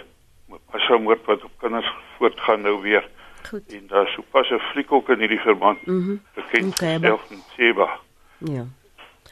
[0.51, 1.87] Bassa moord wat op kinders
[2.19, 3.09] voortgaan nou weer.
[3.49, 3.73] Goed.
[3.73, 5.87] En daar sou pas 'n fliek ook in hierdie verband.
[5.87, 5.97] Mhm.
[5.97, 8.01] Mm bekend self in Seba.
[8.39, 8.65] Ja.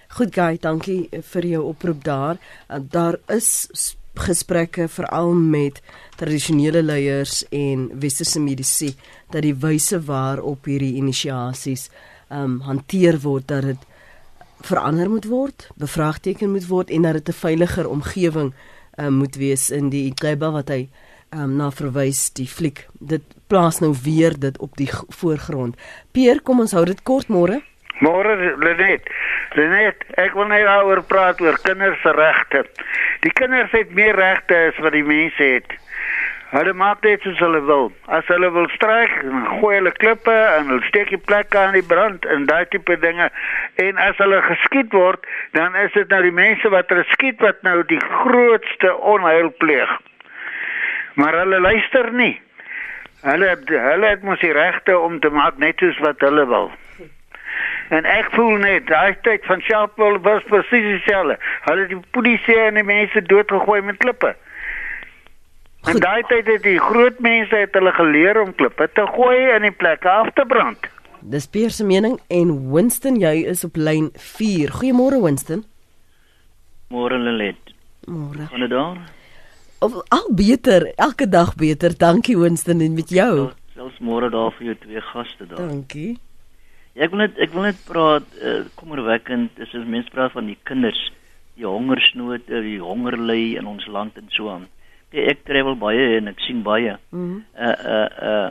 [0.09, 2.37] Goed Guy, dankie vir jou oproep daar.
[2.70, 3.68] Uh, daar is
[4.18, 5.81] gesprekke veral met
[6.16, 8.94] tradisionele leiers en westerse mediese
[9.31, 11.88] dat die wyse waarop hierdie inisiasies
[12.28, 13.87] ehm um, hanteer word dat dit
[14.61, 18.52] verander moet word, bevraagteken moet word en dat dit 'n veiliger omgewing
[18.96, 20.88] ehm um, moet wees in die Iqeba wat hy
[21.31, 22.87] um, na verwys die fliek.
[23.00, 25.76] Dit plaas nou weer dit op die voorgrond.
[26.12, 27.61] Pier, kom ons hou dit kort môre.
[28.00, 29.09] Môre Lenet.
[29.56, 32.64] Lenet, ek wil net oor praat oor kinders se regte.
[33.24, 35.76] Die kinders het meer regte as wat die mense het.
[36.48, 37.90] Hulle maak net soos hulle wil.
[38.08, 39.14] As hulle wil stryk,
[39.61, 43.28] gooi hulle klippe en hulle steek die plekke aan die brand en daai tipe dinge.
[43.76, 45.24] En as hulle geskiet word,
[45.56, 49.98] dan is dit nou die mense wat hulle skiet wat nou die grootste onheil pleeg
[51.18, 52.40] maar hulle luister nie.
[53.26, 56.70] Hulle hulle het mos die regte om te maak net soos wat hulle wil.
[57.88, 61.38] En ek voel net daai tyd van Sharpeville was presies dieselfde.
[61.64, 64.35] Hulle het die polisie en die mense doodgegooi met klippe.
[65.81, 65.94] Goed.
[65.94, 69.64] En daai tyd het die groot mense het hulle geleer om klippe te gooi en
[69.68, 70.90] die plekke af te brand.
[71.20, 74.74] Dis Pierre se mening en Winston jy is op lyn 4.
[74.81, 75.64] Goeiemôre Winston.
[76.92, 77.74] Môre Lelet.
[78.09, 78.48] Môre.
[78.53, 78.98] Van die daar?
[79.79, 81.98] of al beter, elke dag beter.
[81.98, 83.51] Dankie Winston en met jou.
[83.74, 85.61] Selfs môre daar vir jou twee gaste daar.
[85.68, 86.18] Dankie.
[86.98, 90.48] Ja, ek wil net ek wil net praat uh, kommerwekkend is as mense praat van
[90.50, 90.98] die kinders,
[91.54, 94.64] die hongersnood, die hongerly in ons land en so aan.
[95.14, 96.96] Ja, ek travel baie en ek sien baie.
[97.14, 98.48] Mm uh uh uh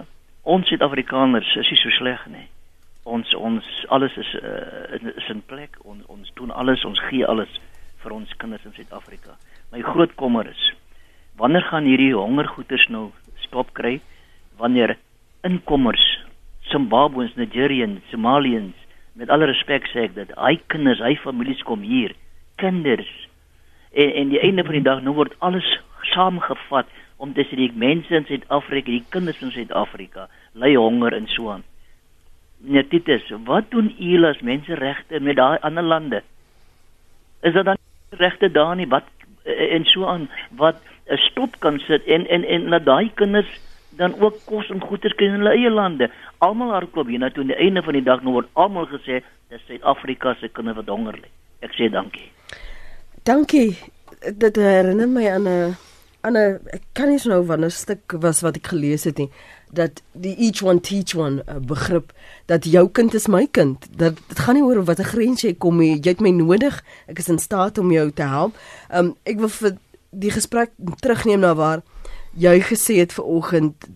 [0.47, 2.45] ons Suid-Afrikaners is nie so sleg nie.
[3.03, 5.75] Ons ons alles is uh, is in plek.
[5.83, 7.51] On, ons doen alles, ons gee alles
[7.99, 9.35] vir ons kinders in Suid-Afrika.
[9.75, 10.69] My groot kommer is
[11.35, 13.09] wanneer gaan hierdie hongergoeders nou
[13.43, 13.97] stop kry
[14.57, 14.95] wanneer
[15.43, 16.05] inkommers,
[16.71, 18.75] Zimbabweans, Nigerians, Somalians,
[19.13, 22.13] met alle respek sê ek dat hy kinders, hy families kom hier,
[22.61, 23.09] kinders.
[23.93, 25.67] En en die einde van die dag nou word alles
[26.13, 31.25] saamgevat om te sê die mense in Suid-Afrika, die kinders in Suid-Afrika, ly honger en
[31.33, 31.65] so aan.
[32.59, 36.21] Nee, dit is wat doen julle as menseregte met daai ander lande?
[37.45, 37.77] Is dit dan
[38.17, 39.09] regte daar nie wat
[39.43, 43.51] en so aan wat 'n stop kan sit en en en laat daai kinders
[43.97, 46.11] dan ook kos en goeder kry in hulle eie lande.
[46.45, 49.21] Almal hardloop hier na toe aan die einde van die dag nou word almal gesê
[49.49, 51.29] dis Suid-Afrika se kinders wat honger ly.
[51.65, 52.29] Ek sê dankie.
[53.25, 53.77] Dankie.
[54.37, 55.75] Dit herinner my aan 'n
[56.21, 59.29] aan 'n ek kan nie nou wanneer stuk was wat ek gelees het nie
[59.71, 62.13] dat die each one teach one uh, begrip
[62.45, 65.81] dat jou kind is my kind dat dit gaan nie oor watter grens jy kom
[65.81, 68.55] jy het my nodig ek is in staat om jou te help
[68.89, 69.77] um, ek wil vir
[70.11, 70.71] die gesprek
[71.03, 71.83] terugneem na waar
[72.37, 73.87] jy gesê het ver oggend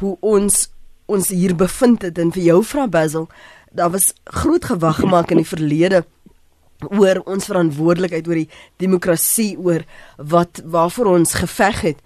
[0.00, 0.68] hoe ons
[1.08, 3.28] ons hier bevind het en vir jou vra Basil
[3.72, 6.04] daar was groot gewag gemaak in die verlede
[6.86, 8.50] oor ons verantwoordelikheid oor die
[8.82, 9.84] demokrasie oor
[10.16, 12.02] wat waarvoor ons geveg het.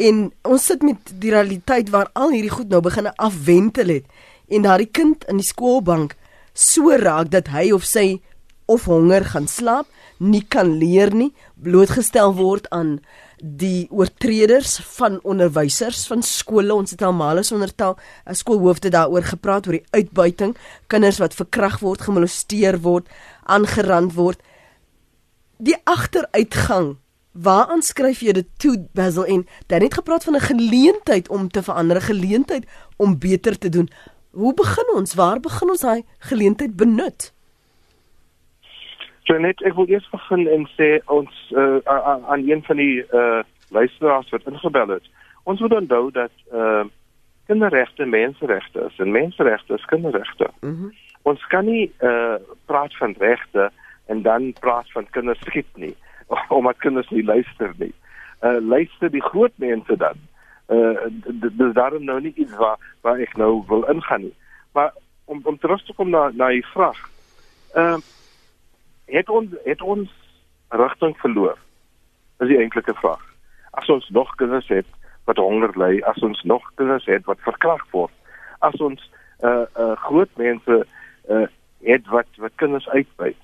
[0.00, 4.06] En ons sit met die realiteit waar al hierdie goed nou begin afwentel het
[4.48, 6.16] en daardie kind in die skoolbank
[6.54, 8.20] so raak dat hy of sy
[8.70, 9.86] of honger gaan slaap
[10.18, 12.98] nie kan leer nie blootgestel word aan
[13.44, 19.66] die oortreders van onderwysers van skole ons het almal as ondertel 'n skoolhoofde daaroor gepraat
[19.66, 23.08] oor die uitbuiting kinders wat verkragt word gemolesteer word
[23.44, 24.40] aangerand word.
[25.58, 26.96] Die agteruitgang.
[27.32, 31.62] Waaraan skryf jy dit toe Basil en dan het gepraat van 'n geleentheid om te
[31.62, 32.64] verander, 'n geleentheid
[32.96, 33.90] om beter te doen.
[34.30, 35.14] Hoe begin ons?
[35.14, 37.33] Waar begin ons daai geleentheid benut?
[39.24, 43.40] So net ek wil eers begin en sê ons uh, aan een van die uh
[43.72, 45.06] luisteraars wat ingebel het.
[45.48, 46.84] Ons moet onthou dat uh
[47.48, 50.50] kinderregte menseregte is en menseregte is kinderregte.
[50.60, 50.92] Mm
[51.24, 52.36] ons kan nie uh
[52.68, 53.70] praat van regte
[54.12, 55.94] en dan praat van kinders skiet nie
[56.56, 57.94] omdat kinders nie luister nie.
[58.44, 60.20] Uh luister die groot mense dan.
[60.68, 61.08] Uh
[61.56, 64.36] dis daarom nou nie iets waar waar ek nou wil ingaan nie.
[64.72, 64.92] Maar
[65.24, 67.00] om om terug te kom na na die vraag.
[67.72, 68.12] Ehm uh,
[69.06, 70.10] het ons het ons
[70.68, 71.58] rigting verloor.
[72.38, 73.22] Dis die enkelike vraag.
[73.70, 74.86] As ons nog kinders het
[75.24, 78.12] wat honger ly, as ons nog kinders het wat verkragt word,
[78.58, 79.10] as ons
[79.42, 80.86] uh uh groot mense
[81.28, 81.46] uh
[81.84, 83.36] het wat wat kinders uitbuit.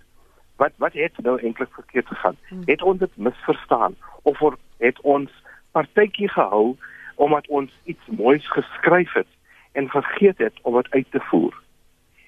[0.56, 2.36] Wat wat het nou eintlik verkeerd gegaan?
[2.48, 2.62] Hmm.
[2.64, 4.40] Het ons dit misverstaan of
[4.78, 5.30] het ons
[5.70, 6.76] partytjie gehou
[7.14, 9.28] omdat ons iets moois geskryf het
[9.72, 11.62] en vergeet het om dit uit te voer?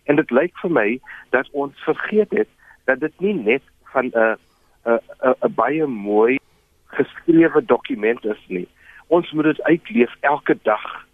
[0.05, 2.49] En dit lyk vir my dat ons vergeet het
[2.85, 4.37] dat dit nie net van 'n
[4.85, 5.01] 'n
[5.47, 6.39] 'n baie mooi
[6.87, 8.69] geskrewe dokument is nie.
[9.07, 11.07] Ons moet dit uitleef elke dag.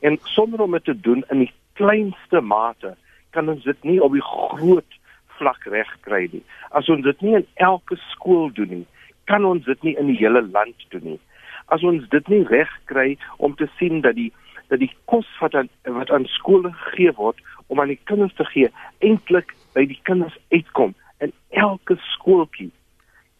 [0.00, 2.96] En sonder om dit te doen in die kleinste mate
[3.30, 6.42] kan ons dit nie op die groot vlak reg kry nie.
[6.70, 8.86] As ons dit nie in elke skool doen nie,
[9.24, 11.20] kan ons dit nie in die hele land doen nie.
[11.66, 14.32] As ons dit nie reg kry om te sien dat die
[14.68, 18.44] dat die kos wat aan wat aan skole gegee word om aan die kinders te
[18.50, 22.72] gee eintlik by die kinders uitkom in elke skooltjie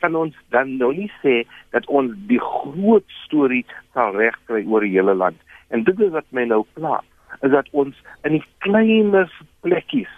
[0.05, 1.43] kan ons dan nou nie sê
[1.75, 3.65] dat ons die groot storie
[3.97, 7.01] sal regkry oor die hele land en dit is wat my nou pla
[7.41, 9.31] is dat ons in die kleiner
[9.67, 10.13] plekkies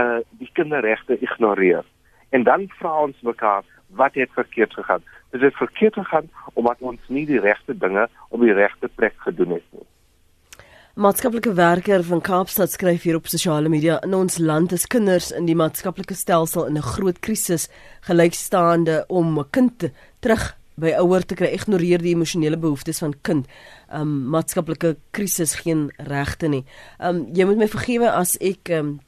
[0.00, 1.84] uh die kinderregte ignoreer.
[2.30, 3.64] En dan vra ons mekaar
[4.00, 5.02] wat het verkeerd gegaan?
[5.30, 9.66] Dit verkeerd gegaan omdat ons nie die regte dinge op die regte plek gedoen het
[9.70, 9.86] nie?
[10.92, 15.46] Maatskaplike werker van Kaapstad skryf hier op sosiale media in ons land is kinders in
[15.48, 17.68] die maatskaplike stelsel in 'n groot krisis
[18.04, 19.88] gelykstaande om 'n kind
[20.20, 23.46] terug by ouer te kry ignoreer die emosionele behoeftes van kind.
[23.90, 26.64] Um maatskaplike krisis geen regte nie.
[27.00, 29.00] Um jy moet my vergewe as ek um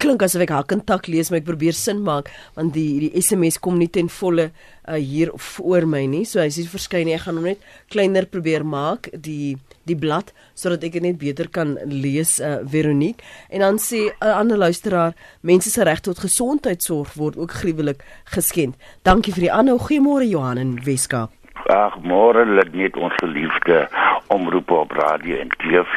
[0.00, 3.58] klink asof ek haar kontak lees maar ek probeer sin maak want die die SMS
[3.60, 6.24] kom nie ten volle uh, hier voor my nie.
[6.24, 7.60] So as dit verskyn ek gaan hom net
[7.92, 9.56] kleiner probeer maak die
[9.88, 14.14] die blad sodat ek dit net beter kan lees uh, Veronique en dan sê 'n
[14.24, 18.76] uh, ander luisteraar mense se reg tot gesondheidsorg word ook gruwelik geskend.
[19.02, 19.78] Dankie vir die aanhou.
[19.78, 21.30] Goeiemôre Johan in Weskaap.
[21.68, 23.88] Ag môre lê net ons geliefde
[24.28, 25.92] omroep op radio en TV.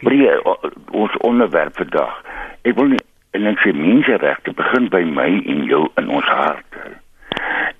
[0.00, 0.28] Maar die,
[0.92, 2.25] ons onderwerp vandag
[2.66, 3.02] Ek wil nie
[3.36, 6.96] en ek sê menseregte begin by my en jou in ons harte.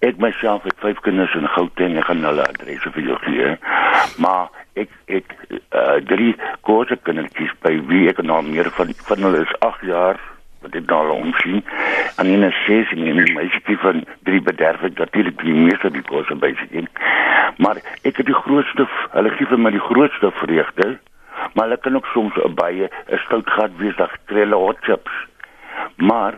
[0.06, 3.48] Ek myself het vyf kinders in Gauteng en gaan hulle adresse vir jou gee.
[4.22, 6.34] Maar ek ek uh, drie
[6.68, 10.20] groot kindertjies by wie ek nou meer van van hulle is 8 jaar
[10.62, 11.64] wat ek nou al omsien.
[12.20, 16.06] En in 'n ses en 'n meisie van drie bederf ek natuurlik die meeste die
[16.12, 16.90] kos by sy kind.
[17.58, 18.86] Maar ek het die grootste
[19.18, 20.98] hulle gee vir my die grootste vreugde
[21.54, 25.12] maar hulle kan ook soms 'n baie 'n stoutgat wees, dat kry hulle hot chips.
[25.96, 26.34] Maar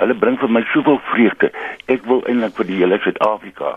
[0.00, 1.52] hulle bring vir my soveel vreugde.
[1.86, 3.76] Ek wil eintlik vir die hele Suid-Afrika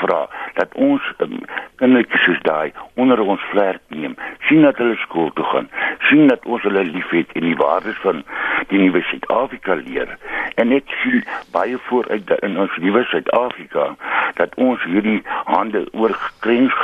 [0.00, 0.20] vra
[0.56, 1.36] dat ons um,
[1.80, 4.16] kindertjies soos daai onder ons vlerk neem,
[4.48, 5.68] sien dat hulle skool toe gaan,
[6.08, 8.24] sien dat ons hulle liefhet en die waardes van
[8.72, 10.16] die nuwe Suid-Afrika leer.
[10.60, 11.22] En ek sien
[11.54, 13.92] baie vooruit in ons nuwe Suid-Afrika
[14.40, 15.20] dat ons hierdie
[15.52, 16.76] hande oor grens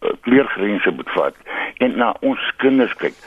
[0.00, 1.34] kleurgrense moet vat
[1.84, 3.18] en na ons kinders kyk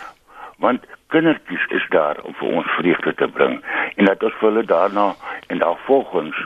[0.61, 3.59] want kindertjies is daar om vir ons vreugde te bring
[3.95, 5.07] en dat ons vir hulle daarna
[5.47, 6.37] en daarvolgens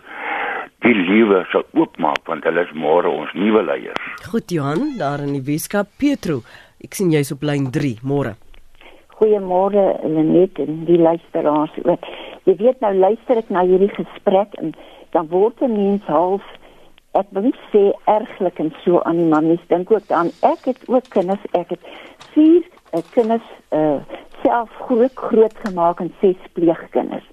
[0.86, 4.02] die liewe sal oopmaak want hulle is môre ons nuwe leiers.
[4.30, 6.42] Goed Johan, daar in die Weskaap Petro.
[6.84, 8.36] Ek sien jy's op lyn 3 môre.
[9.16, 12.10] Goeiemôre Lenet en die luisteraars ook.
[12.46, 14.76] Jy weet nou luister ek na hierdie gesprek en
[15.16, 16.44] dan word 'n mens half
[17.16, 20.66] ek wil nie sê erglik en so aan die man, mens dink ook dan ek
[20.72, 21.84] het ook kinders, ek het
[22.34, 24.02] vier uh, kinders uh,
[24.44, 27.26] self groot groot gemaak en ses pleegkinders.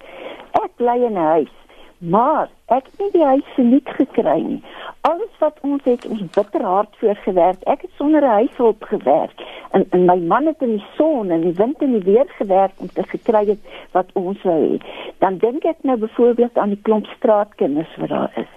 [0.62, 1.57] Ek bly in 'n huis
[2.03, 4.62] Maar ek het nie die huis verniet gekry nie.
[5.07, 7.62] Alles wat ons het, ons bitter hard voor gewerk.
[7.71, 9.42] Ek het sonder 'n huishulp gewerk.
[9.71, 12.73] En en my man het in die son en die wind en die weer gewerk
[12.77, 13.59] om te gekry het
[13.92, 14.83] wat ons wou hê.
[15.18, 18.53] Dan dink ek nou byvoorbeeld aan die klomp straatkinders wat daar is.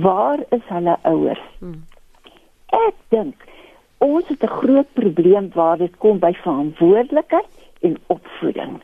[0.00, 1.42] Waar is hulle ouers?
[1.58, 1.84] Hmm.
[2.66, 3.44] Ek dink
[3.98, 8.80] ons het 'n groot probleem waar dit kom by verantwoordelikheid en opvoeding.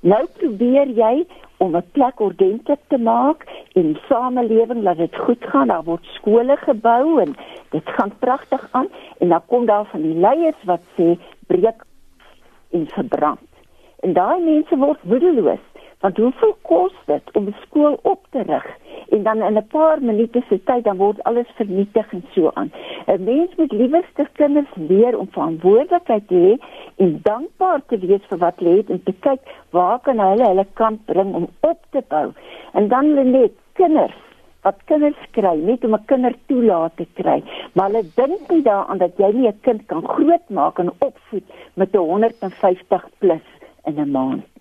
[0.00, 5.44] Nou probeer jy om 'n plek ordentlik te maak in die samelewing dat dit goed
[5.44, 5.68] gaan.
[5.68, 7.36] Daar word skole gebou en
[7.70, 11.84] dit gaan pragtig aan en dan kom daar van die leiers wat sê breek
[12.70, 13.48] en verbrand.
[14.00, 15.64] En daai mense word woedeloos
[16.04, 18.66] want hoeveel kos dit om 'n skool op te rig?
[19.08, 22.72] En dan in 'n paar minute se tyd dan word alles vernietig en so aan.
[23.06, 26.54] 'n Mens moet liewer sy kinders leer om verantwoordelikheid te hê
[26.96, 29.40] en dankbaar te wees vir wat hulle het en te kyk
[29.70, 32.32] waar kan hulle hulle kant bring om op te bou.
[32.72, 34.20] En dan net kinders
[34.62, 38.98] wat kinders kry, net om 'n kinder toelaat te kry, maar hulle dink nie daaraan
[38.98, 43.46] dat jy nie 'n kind kan grootmaak en opvoed met 'n 150 plus
[43.84, 44.53] in 'n maand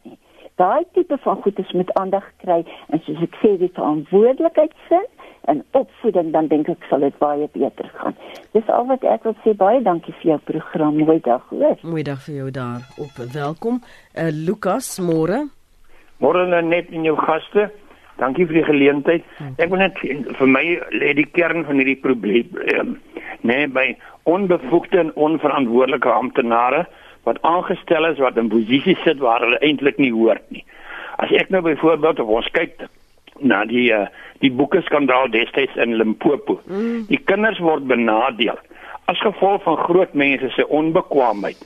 [0.62, 5.06] daai tipe van goedes met aandag kry en soos ek sê die verantwoordelikheidsin
[5.52, 8.16] en opvoeding dan dink ek sal dit baie beter gaan.
[8.56, 11.00] Dis al wat ek wil sê baie dankie vir jou program.
[11.00, 11.78] Mooi dag hoor.
[11.84, 12.86] Mooi dag vir jou daar.
[13.02, 13.82] Op welkom.
[14.16, 15.44] Uh, Lukas môre.
[16.24, 17.72] Môre net in jou gaste.
[18.22, 19.24] Dankie vir die geleentheid.
[19.58, 20.64] Ek wil net vir my
[20.94, 22.98] lê die kern van hierdie probleem um,
[23.44, 23.90] nee by
[24.30, 26.86] onbevoegde en onverantwoordelike amptenare
[27.28, 30.66] wat aangestel is wat in posisies sit waar hulle eintlik nie hoort nie.
[31.24, 32.86] As ek nou byvoorbeeld op ons kyk
[33.42, 34.06] na die uh,
[34.44, 36.60] die boeke skandaal destyds in Limpopo.
[36.68, 37.06] Mm.
[37.08, 38.60] Die kinders word benadeel
[39.12, 41.60] as gevolg van groot mense se onbekwaamheid.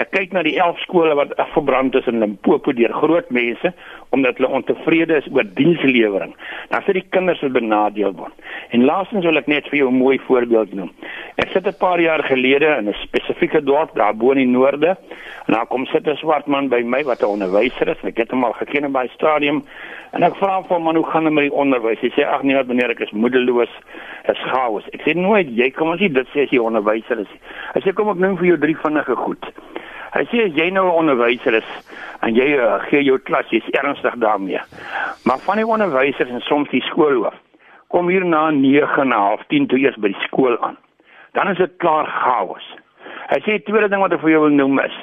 [0.00, 3.72] Ek kyk na die 11 skole wat afgebrand is in Limpopo deur groot mense
[4.12, 6.34] omdat hulle ontevrede is oor dienslewering.
[6.68, 8.34] Dan sit die kinders wat benadeel word.
[8.76, 10.90] En laastens wil ek net vir jou 'n mooi voorbeeld noem.
[11.36, 14.96] Ek sit 'n paar jaar gelede in 'n spesifieke dorp daar bo in die noorde
[15.46, 18.04] en daar kom sit 'n swart man by my wat 'n onderwyser is.
[18.04, 19.64] Ek het hom al geken by stadium
[20.12, 22.00] en ek vra hom man hoe gaan dit met die onderwys?
[22.00, 23.70] Hy sê ag nee, meneer, ek is moedeloos.
[24.26, 24.84] Dit is chaos.
[24.92, 27.32] Ek sê nooit jy kom ons nie dit sê as jy onderwyser is.
[27.74, 29.44] Hy sê kom ek noem vir jou drie vinnige goed.
[30.12, 31.70] Hy sê as jy nou 'n onderwyser is
[32.22, 34.60] en jy uh, gee jou klas, jy's ernstig daarmee.
[35.24, 37.34] Maar van die onderwysers en soms die skoolhoof
[37.88, 40.76] kom hier na 9:30, 10 toe eers by die skool aan.
[41.32, 42.76] Dan is dit klaar chaos.
[43.28, 44.96] Hy sê tweede ding wat ek vir jou wil noem is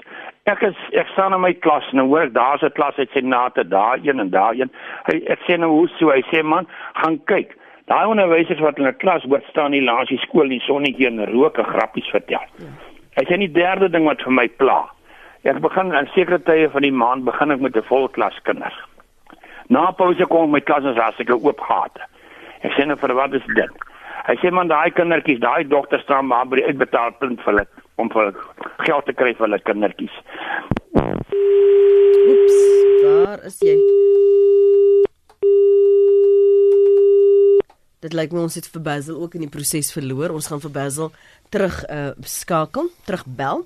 [0.49, 3.63] ek is ek staan in my klas en hoor ek daar's 'n klas uit Senate
[3.67, 4.71] daar een en daar een.
[5.07, 7.55] Hy ek sê nou hoe so hy sê man, gaan kyk.
[7.87, 11.07] Daai onderwysers wat in 'n klas word staan hier langs die skool in die sonnetjie
[11.07, 12.45] en rook en grappies vertel.
[12.57, 12.71] Ja.
[13.17, 14.89] Hy sê die derde ding wat vir my pla.
[15.47, 18.75] Ek begin aan sekere tye van die maand begin ek met 'n volklas kinders.
[19.69, 21.95] Na pouse kom my klas as as ek oop gehad.
[22.63, 23.71] Ek sê nou vir wat is dit?
[24.27, 28.09] Hy sê man daai kindertjies, daai dogters staan maar by die uitbetaalpunt vir hulle om
[28.09, 28.35] vir
[28.85, 30.15] geld te kry vir hulle kindertjies.
[32.29, 32.57] Oeps,
[33.05, 33.77] waar is jy?
[38.01, 40.31] Dit lyk my ons het vir Basil ook in die proses verloor.
[40.31, 41.11] Ons gaan vir Basil
[41.49, 43.65] terug uh skakel, terugbel.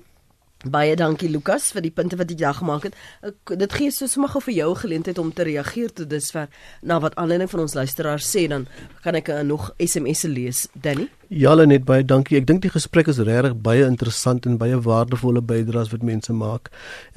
[0.64, 2.94] Baie dankie Lukas vir die punte wat jy daar gemaak het.
[3.20, 6.48] Ek, dit gee so sommer vir jou geleentheid om te reageer tot dusver
[6.82, 8.64] na wat aanleiding van ons luisteraars sê dan
[9.04, 11.10] kan ek uh, nog SMS'e lees, Danny.
[11.34, 12.36] Jalle net baie dankie.
[12.38, 16.68] Ek dink die gesprek is regtig baie interessant en baie waardevolle bydraes wat mense maak.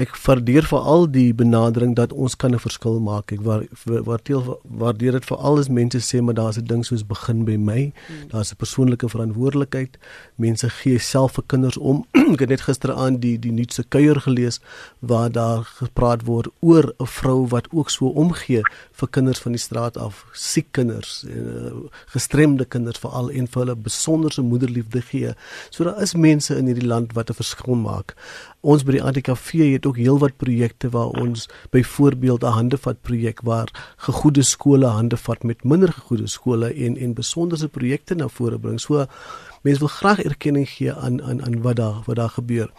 [0.01, 3.31] Ek waardeer veral die benadering dat ons kan 'n verskil maak.
[3.31, 7.57] Ek waardeer waardeer dit veral as mense sê maar daar's 'n ding soos begin by
[7.57, 7.93] my.
[8.07, 8.27] Hmm.
[8.29, 9.97] Daar's 'n persoonlike verantwoordelikheid.
[10.35, 12.05] Mense gee self vir kinders om.
[12.33, 14.59] ek het net gisteraand die die nuutse kuier gelees
[14.99, 19.61] waar daar gepraat word oor 'n vrou wat ook so omgee vir kinders van die
[19.61, 21.71] straat af, siek kinders, eh,
[22.05, 23.75] gestremde kinders veral en vir hulle
[24.07, 25.33] besonderse moederliefde gee.
[25.69, 28.15] So daar is mense in hierdie land wat 'n verskil maak.
[28.61, 33.69] Ons by die ATKV het ook heelwat projekte waar ons byvoorbeeld 'n handevat projek waar
[33.97, 38.79] gegoede skole hande vat met minder gegoede skole en en besonderse projekte na vore bring.
[38.79, 39.05] So
[39.67, 42.71] mense wil graag erkenning gee aan aan aan wat daar wat daar gebeur.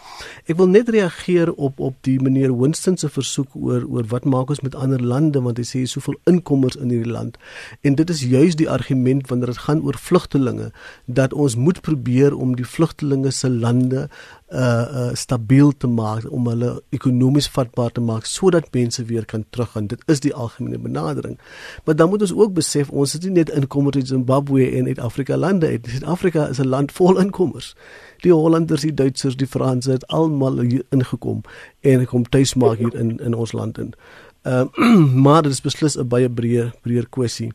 [0.46, 4.52] Ek wil net reageer op op die meneer Winston se versoek oor oor wat maak
[4.54, 7.36] ons met ander lande want hy sê soveel inkommers in hierdie land.
[7.82, 10.72] En dit is juis die argument wanneer dit gaan oor vlugtelinge
[11.06, 14.08] dat ons moet probeer om die vlugtelinge se lande
[14.48, 19.44] uh uh stabiel te maak om hulle ekonomies vatbaar te maak sodat mense weer kan
[19.50, 19.86] teruggaan.
[19.86, 21.38] Dit is die algemene benadering.
[21.84, 24.98] Maar dan moet ons ook besef ons het nie net inkommers in Zimbabwe en uit
[24.98, 25.78] Afrika lande.
[25.82, 27.74] Suid-Afrika is 'n land vol inkommers.
[28.20, 31.40] Die Hollanders, die Duitsers, die Franse het almal hier ingekom
[31.80, 33.94] en kom tuis maak hier in in ons land in.
[34.42, 37.52] Ehm uh, maar dit is beslis 'n baie breër breër kwessie.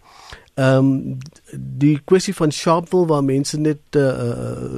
[0.54, 1.18] Ehm um,
[1.58, 4.78] die kwessie van Sharpeville waar mense net uh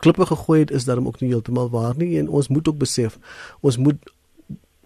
[0.00, 2.18] klippe gegooi het is daarom ook nie heeltemal waar nie.
[2.18, 3.18] En ons moet ook besef
[3.60, 4.12] ons moet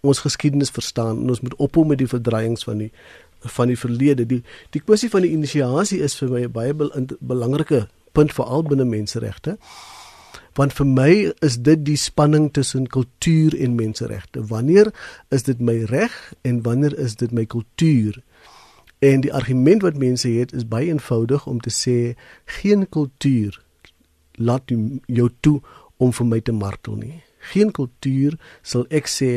[0.05, 2.93] ons geskiedenis verstaan en ons moet ophou met die verdreiings van die
[3.57, 4.27] van die verlede.
[4.27, 6.75] Die die kwessie van die inisiasie is vir my 'n baie
[7.21, 9.59] belangrike punt veral binne menseregte
[10.55, 11.13] want vir my
[11.43, 14.93] is dit die spanning tussen kultuur en menseregte wanneer
[15.35, 18.23] is dit my reg en wanneer is dit my kultuur?
[18.99, 22.15] En die argument wat mense het is baie eenvoudig om te sê
[22.61, 23.64] geen kultuur
[24.37, 24.71] laat
[25.07, 25.61] jou toe
[26.03, 27.23] om vir my te martel nie.
[27.53, 29.33] Geen kultuur sal ek sê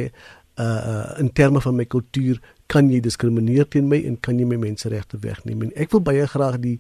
[0.58, 4.58] uh in terme van my kultuur kan jy diskrimineer teen my en kan jy my
[4.60, 5.68] menseregte wegneem.
[5.68, 6.78] En ek wil baie graag die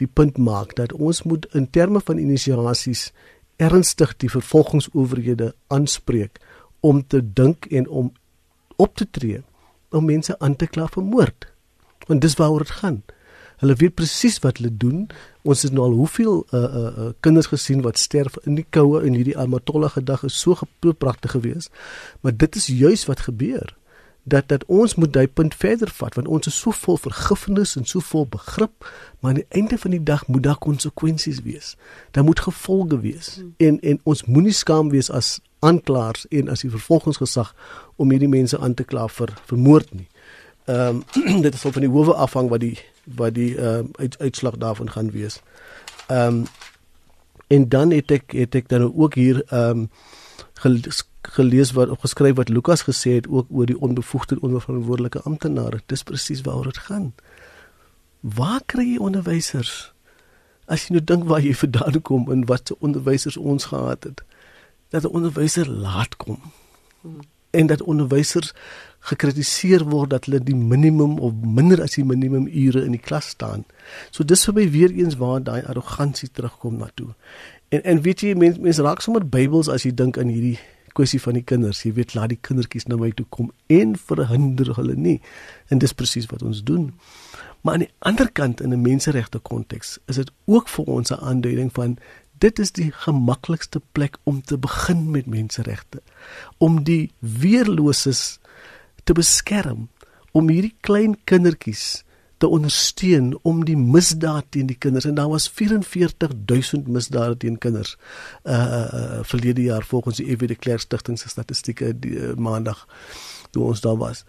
[0.00, 3.10] die punt maak dat ons moet in terme van inisiasies
[3.56, 6.40] ernstig die vervolgingsowerhede aanspreek
[6.80, 8.12] om te dink en om
[8.76, 9.42] op te tree
[9.90, 11.46] om mense aan te kla vir moord.
[12.06, 13.02] Want dis waaroor dit gaan.
[13.56, 15.06] Hulle weet presies wat hulle doen.
[15.42, 19.00] Ons het nou al hoeveel uh uh, uh kinders gesien wat sterf in die koue
[19.02, 20.56] en hierdie Amatola gedag is so
[20.98, 21.70] pragtig geweest.
[22.20, 23.76] Maar dit is juis wat gebeur.
[24.22, 27.84] Dat dat ons moet daai punt verder vat want ons is so vol vergifnis en
[27.86, 28.88] so vol begrip,
[29.20, 31.76] maar aan die einde van die dag moet daar konsekwensies wees.
[32.10, 33.34] Daar moet gevolge wees.
[33.36, 33.54] Hmm.
[33.56, 37.54] En en ons moenie skaam wees as aanklaers en as die vervolgingsgesag
[37.96, 40.08] om hierdie mense aan te kla vir vermoord nie.
[40.66, 44.18] Ehm um, dit sal van die howe afhang wat die wat die ehm uh, uit,
[44.18, 45.40] uitslag daarvan gaan wees.
[46.06, 46.46] Ehm um,
[47.46, 49.90] en dan het ek het ek dan ook hier ehm um,
[51.22, 55.80] gelees wat opgeskryf wat Lukas gesê het ook oor die onbevoegde onverantwoordelike amptenare.
[55.86, 57.14] Dis presies waaroor dit gaan.
[58.20, 59.92] Waar kry jy onderwysers?
[60.66, 64.22] As jy nou dink waar jy vandaan kom en wat se onderwysers ons gehad het,
[64.90, 66.40] dat 'n onderwyser laat kom.
[67.00, 67.20] Hmm.
[67.50, 68.52] En dat onderwysers
[69.06, 73.32] gekritiseer word dat hulle die minimum of minder as die minimum ure in die klas
[73.36, 73.64] staan.
[74.10, 77.12] So dis vir my weer eens waar daai arrogansie terugkom na toe.
[77.74, 80.58] En en weet jy mense mens raak sommer Bybels as jy dink aan hierdie
[80.96, 81.84] kwessie van die kinders.
[81.84, 85.18] Jy weet laat die kindertjies na my toe kom en verhinder hulle nie.
[85.70, 86.90] En dis presies wat ons doen.
[87.62, 91.20] Maar aan die ander kant in 'n menseregte konteks is dit ook vir ons 'n
[91.20, 91.98] aanduiding van
[92.38, 96.02] dit is die gemaklikste plek om te begin met menseregte.
[96.58, 98.38] Om die weerloses
[99.06, 99.86] te beskerm
[100.36, 102.02] om hierdie klein kindertjies
[102.42, 107.94] te ondersteun om die misdaad teen die kinders en daar was 44000 misdade teen kinders
[108.44, 112.84] uh, uh verlede jaar volgens die EW de Klerk Stichting se statistieke die uh, maandag
[113.50, 114.24] toe ons daar was.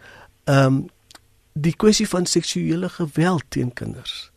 [0.46, 0.86] Ehm um,
[1.58, 4.30] die kwessie van seksuele geweld teen kinders.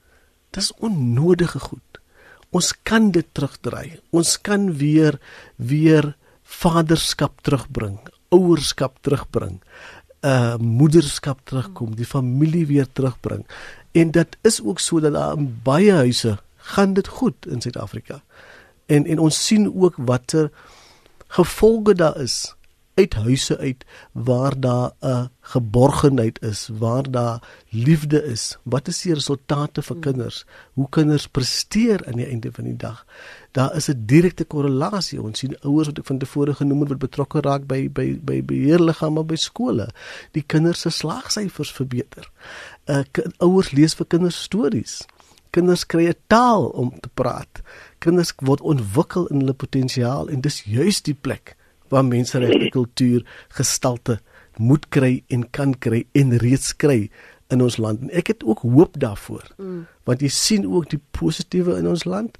[0.57, 1.99] Dis onnodige goed.
[2.51, 4.01] Ons kan dit terugdraai.
[4.11, 5.19] Ons kan weer
[5.57, 7.99] weer vaderskap terugbring,
[8.33, 9.61] ouerskap terugbring
[10.21, 13.47] uh moederskap terugkom, die familie weer terugbring.
[13.93, 18.23] En dit is ook so dat daar in baie huise gaan dit goed in Suid-Afrika.
[18.87, 20.51] En en ons sien ook watter
[21.27, 22.55] gevolge daar is
[22.95, 28.59] uit huise uit waar daar 'n geborgenheid is, waar daar liefde is.
[28.63, 30.45] Wat is die resultate vir kinders?
[30.73, 33.07] Hoe kinders presteer aan die einde van die dag?
[33.53, 35.23] Daar is 'n direkte korrelasie.
[35.23, 38.43] Ons sien ouers wat ek van tevore genoem het wat betrokke raak by by by
[38.43, 39.89] beheerliggame by skole.
[40.33, 42.31] Die kinders se slaagsyfers verbeter.
[42.87, 43.03] Uh
[43.39, 45.07] ouers lees vir kinders stories
[45.51, 47.63] Kinders kry 'n taal om te praat.
[47.99, 51.57] Kinders word ontwikkel in hulle potensiaal en dis juis die plek
[51.89, 54.21] waar menseregte kultuur gestalte
[54.59, 57.11] moet kry en kan kry en reeds kry
[57.51, 58.01] in ons land.
[58.01, 59.43] En ek het ook hoop daarvoor.
[59.59, 59.87] Mm.
[60.07, 62.39] Want jy sien ook die positiewe in ons land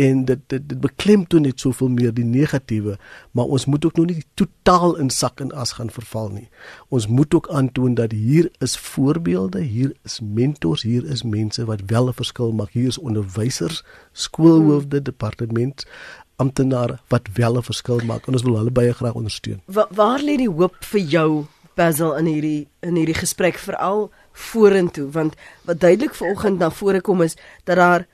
[0.00, 2.96] en dit dit, dit beklemtoon net soveel meer die negatiewe,
[3.36, 6.48] maar ons moet ook nog nie totaal in sak en as gaan verval nie.
[6.88, 11.84] Ons moet ook aantoon dat hier is voorbeelde, hier is mentors, hier is mense wat
[11.86, 12.72] wel 'n verskil maak.
[12.72, 15.04] Hier is onderwysers, skoolhoofde, hmm.
[15.04, 15.86] departement
[16.36, 19.60] amptenare wat wel 'n verskil maak en ons wil hulle baie graag ondersteun.
[19.66, 25.10] Wa waar lê die hoop vir jou Basil in hierdie in hierdie gesprek veral vorentoe
[25.10, 25.34] want
[25.64, 28.06] wat duidelik vanoggend na vore kom is dat daar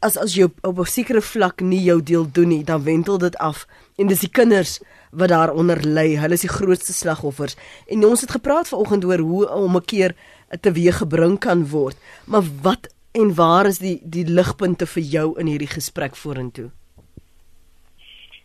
[0.00, 3.36] as as jy op 'n sekere vlak nie jou deel doen nie, dan wentel dit
[3.36, 3.66] af
[3.96, 4.80] en dis die kinders
[5.10, 6.16] wat daaronder ly.
[6.16, 7.56] Hulle is die grootste slagoffers.
[7.88, 10.14] En ons het gepraat vanoggend oor hoe om 'n keer
[10.60, 11.96] teweeg gebring kan word.
[12.26, 16.70] Maar wat en waar is die die ligpunte vir jou in hierdie gesprek vorentoe?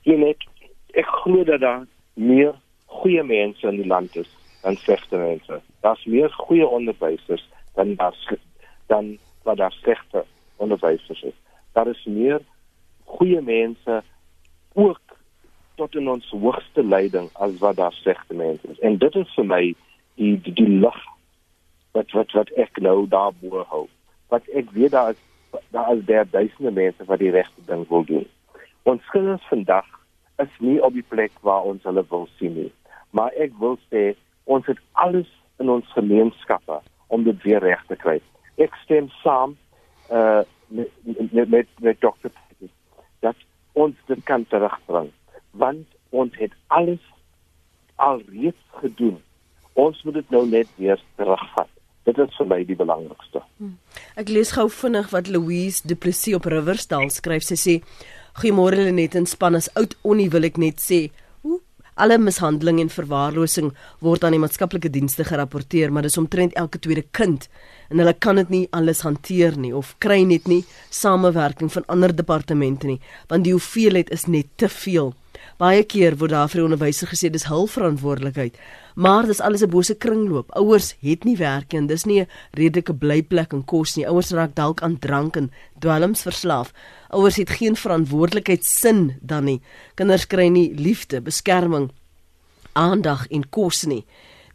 [0.03, 0.37] Net
[0.93, 2.53] ek glo dat daar meer
[2.85, 4.29] goeie mense in die land is
[4.61, 5.61] dan slegte mense.
[5.81, 8.37] Daar's meer goeie onderwysers dan daar
[8.87, 10.25] dan wat daar slegte
[10.61, 11.37] onderwysers is.
[11.73, 12.41] Daar is meer
[13.17, 14.01] goeie mense
[14.73, 15.17] ook
[15.75, 18.79] tot in ons hoogste leiding as wat daar slegte mense is.
[18.79, 19.63] En dit is vir my
[20.19, 21.01] die die, die lig
[21.97, 23.85] wat wat wat ek nou daar bo hou.
[24.31, 25.21] Wat ek weet daar is
[25.75, 28.27] daar is daar duisende mense wat die regte ding wil doen.
[28.83, 29.87] Ons kinders vandag
[30.41, 32.71] is nie op die plek waar ons hulle wil sien nie.
[33.11, 37.97] Maar ek wil sê ons het alles in ons gemeenskappe om dit weer reg te
[37.99, 38.17] kry.
[38.57, 39.57] Ek stem saam
[40.11, 40.89] uh met
[41.31, 41.99] met met, met.
[42.21, 42.69] Petty
[43.19, 43.35] dat
[43.73, 45.11] ons dit kan terugbring
[45.51, 47.03] want ons het alles
[47.95, 49.19] alreeds gedoen.
[49.73, 51.69] Ons moet dit nou net weer terugvat.
[52.03, 53.43] Dit is vir my die belangrikste.
[53.59, 53.75] Hmm.
[54.19, 57.45] Ek lees gou vinnig wat Louise Du Plessis op Riversdal skryf.
[57.45, 57.75] Sy sê:
[58.41, 61.11] "Goeiemôre Lenet en span as oud onnie wil ek net sê,
[62.01, 63.67] Alle mishandeling en verwaarlosing
[64.01, 67.45] word aan die maatskaplike dienste gerapporteer, maar dis omtrent elke tweede kind
[67.91, 72.15] en hulle kan dit nie alles hanteer nie of kry net nie samewerking van ander
[72.15, 72.97] departemente nie,
[73.29, 75.13] want die hoeveelheid is net te veel.
[75.57, 78.55] Baie keer word daar vir onderwysers gesê dis hul verantwoordelikheid,
[78.95, 80.51] maar dis alles 'n bose kringloop.
[80.55, 84.07] Ouers het nie werk en dis nie 'n redelike blyplek en kos nie.
[84.07, 86.73] Ouers raak dalk aan drank en dwelms verslaaf.
[87.09, 89.61] Ouers het geen verantwoordelikheid sin dan nie.
[89.95, 91.91] Kinders kry nie liefde, beskerming,
[92.73, 94.05] aandag en kos nie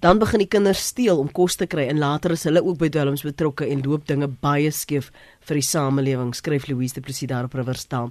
[0.01, 2.89] dan begin die kinders steel om kos te kry en later is hulle ook by
[2.93, 5.11] dwelms betrokke en loop dinge baie skeef
[5.49, 8.11] vir die samelewing skryf Louise de Plessis daar op Riverstal.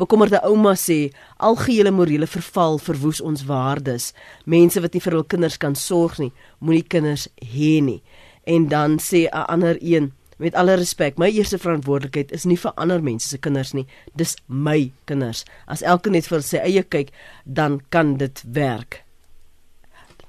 [0.00, 4.12] Bekommerde ouma sê algehele morele verval verwoes ons waardes.
[4.44, 8.02] Mense wat nie vir hul kinders kan sorg nie, moenie kinders hê nie.
[8.46, 12.72] En dan sê 'n ander een Met alle respek, my eerste verantwoordelikheid is nie vir
[12.76, 15.44] ander mense se kinders nie, dis my kinders.
[15.66, 17.08] As elke net vir sy eie kyk,
[17.44, 19.05] dan kan dit werk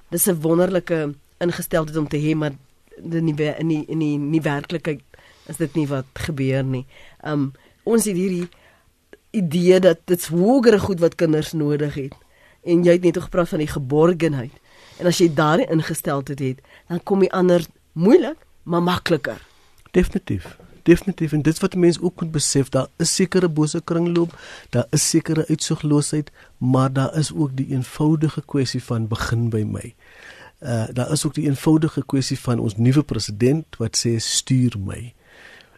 [0.10, 2.54] dis 'n wonderlike ingesteldheid om te hê maar
[2.98, 5.02] in die in die in die nie werklikheid
[5.48, 6.86] is dit nie wat gebeur nie.
[7.24, 7.54] Um
[7.84, 8.50] ons het hierdie
[9.32, 12.16] idee dat dit swogere goed wat kinders nodig het.
[12.64, 14.52] En jy het net gepraat van die geborgenheid.
[15.00, 19.40] En as jy daardie ingesteldheid het, dan kom die ander moeilik, maar makliker.
[19.92, 20.58] Definitief.
[20.88, 24.36] Definitief en dit wat mense ook moet besef, daar is sekere bose kringloop,
[24.70, 29.94] daar is sekere uitsigloosheid, maar daar is ook die eenvoudige kwessie van begin by my.
[30.60, 35.14] Uh daar is ook die eenvoudige kwessie van ons nuwe president wat sê stuur my.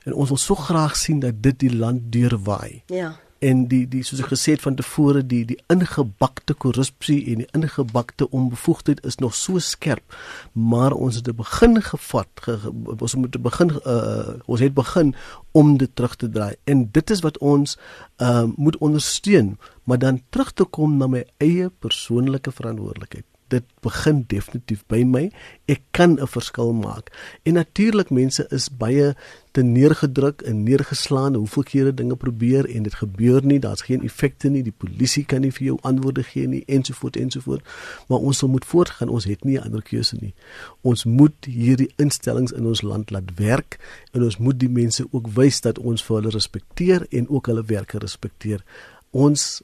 [0.03, 2.83] En ons wil so graag sien dat dit die land deurwaai.
[2.85, 7.43] Ja en die die soos ek gesê het van tevore die die ingebakte korrupsie en
[7.43, 10.17] die ingebakte onbevoegdheid is nog so skerp
[10.53, 12.57] maar ons het te begin gevat ge,
[12.99, 15.15] ons moet te begin uh, ons het begin
[15.51, 16.55] om dit terug te draai.
[16.63, 17.77] En dit is wat ons
[18.21, 24.23] uh, moet ondersteun maar dan terug te kom na my eie persoonlike verantwoordelikheid dit begin
[24.27, 25.31] definitief by my.
[25.65, 27.11] Ek kan 'n verskil maak.
[27.43, 29.15] En natuurlik mense is baie
[29.51, 33.59] te neergedruk en neergeslaan hoeveel kere dinge probeer en dit gebeur nie.
[33.59, 34.63] Daar's geen effekte nie.
[34.63, 37.65] Die polisie kan nie vir jou antwoorde gee nie ensovoort ensovoort.
[38.07, 39.09] Maar ons moet voortgaan.
[39.09, 40.33] Ons het nie 'n ander keuse nie.
[40.81, 43.79] Ons moet hierdie instellings in ons land laat werk
[44.11, 47.63] en ons moet die mense ook wys dat ons vir hulle respekteer en ook hulle
[47.63, 48.63] werk respekteer.
[49.09, 49.61] Ons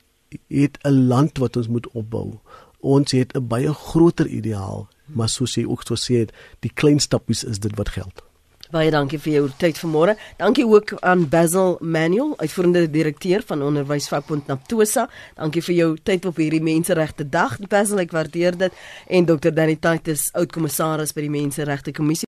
[0.47, 2.39] het 'n land wat ons moet opbou
[2.85, 6.29] ons het 'n baie groter ideaal, maar soos jy ook so sê,
[6.59, 8.23] die klein stappies is dit wat geld.
[8.73, 10.15] Baie dankie vir jou tyd vanmôre.
[10.39, 15.03] Dankie ook aan Basil Manuel, uitvoerende direkteur van Onderwysvakbond Naptosa.
[15.37, 17.59] Dankie vir jou tyd op hierdie Menseregte Dag.
[17.69, 18.73] Basil, ek waardeer dit.
[19.05, 19.53] En Dr.
[19.53, 22.23] Danny Titus, oud kommissaris by die Menseregte Kommissie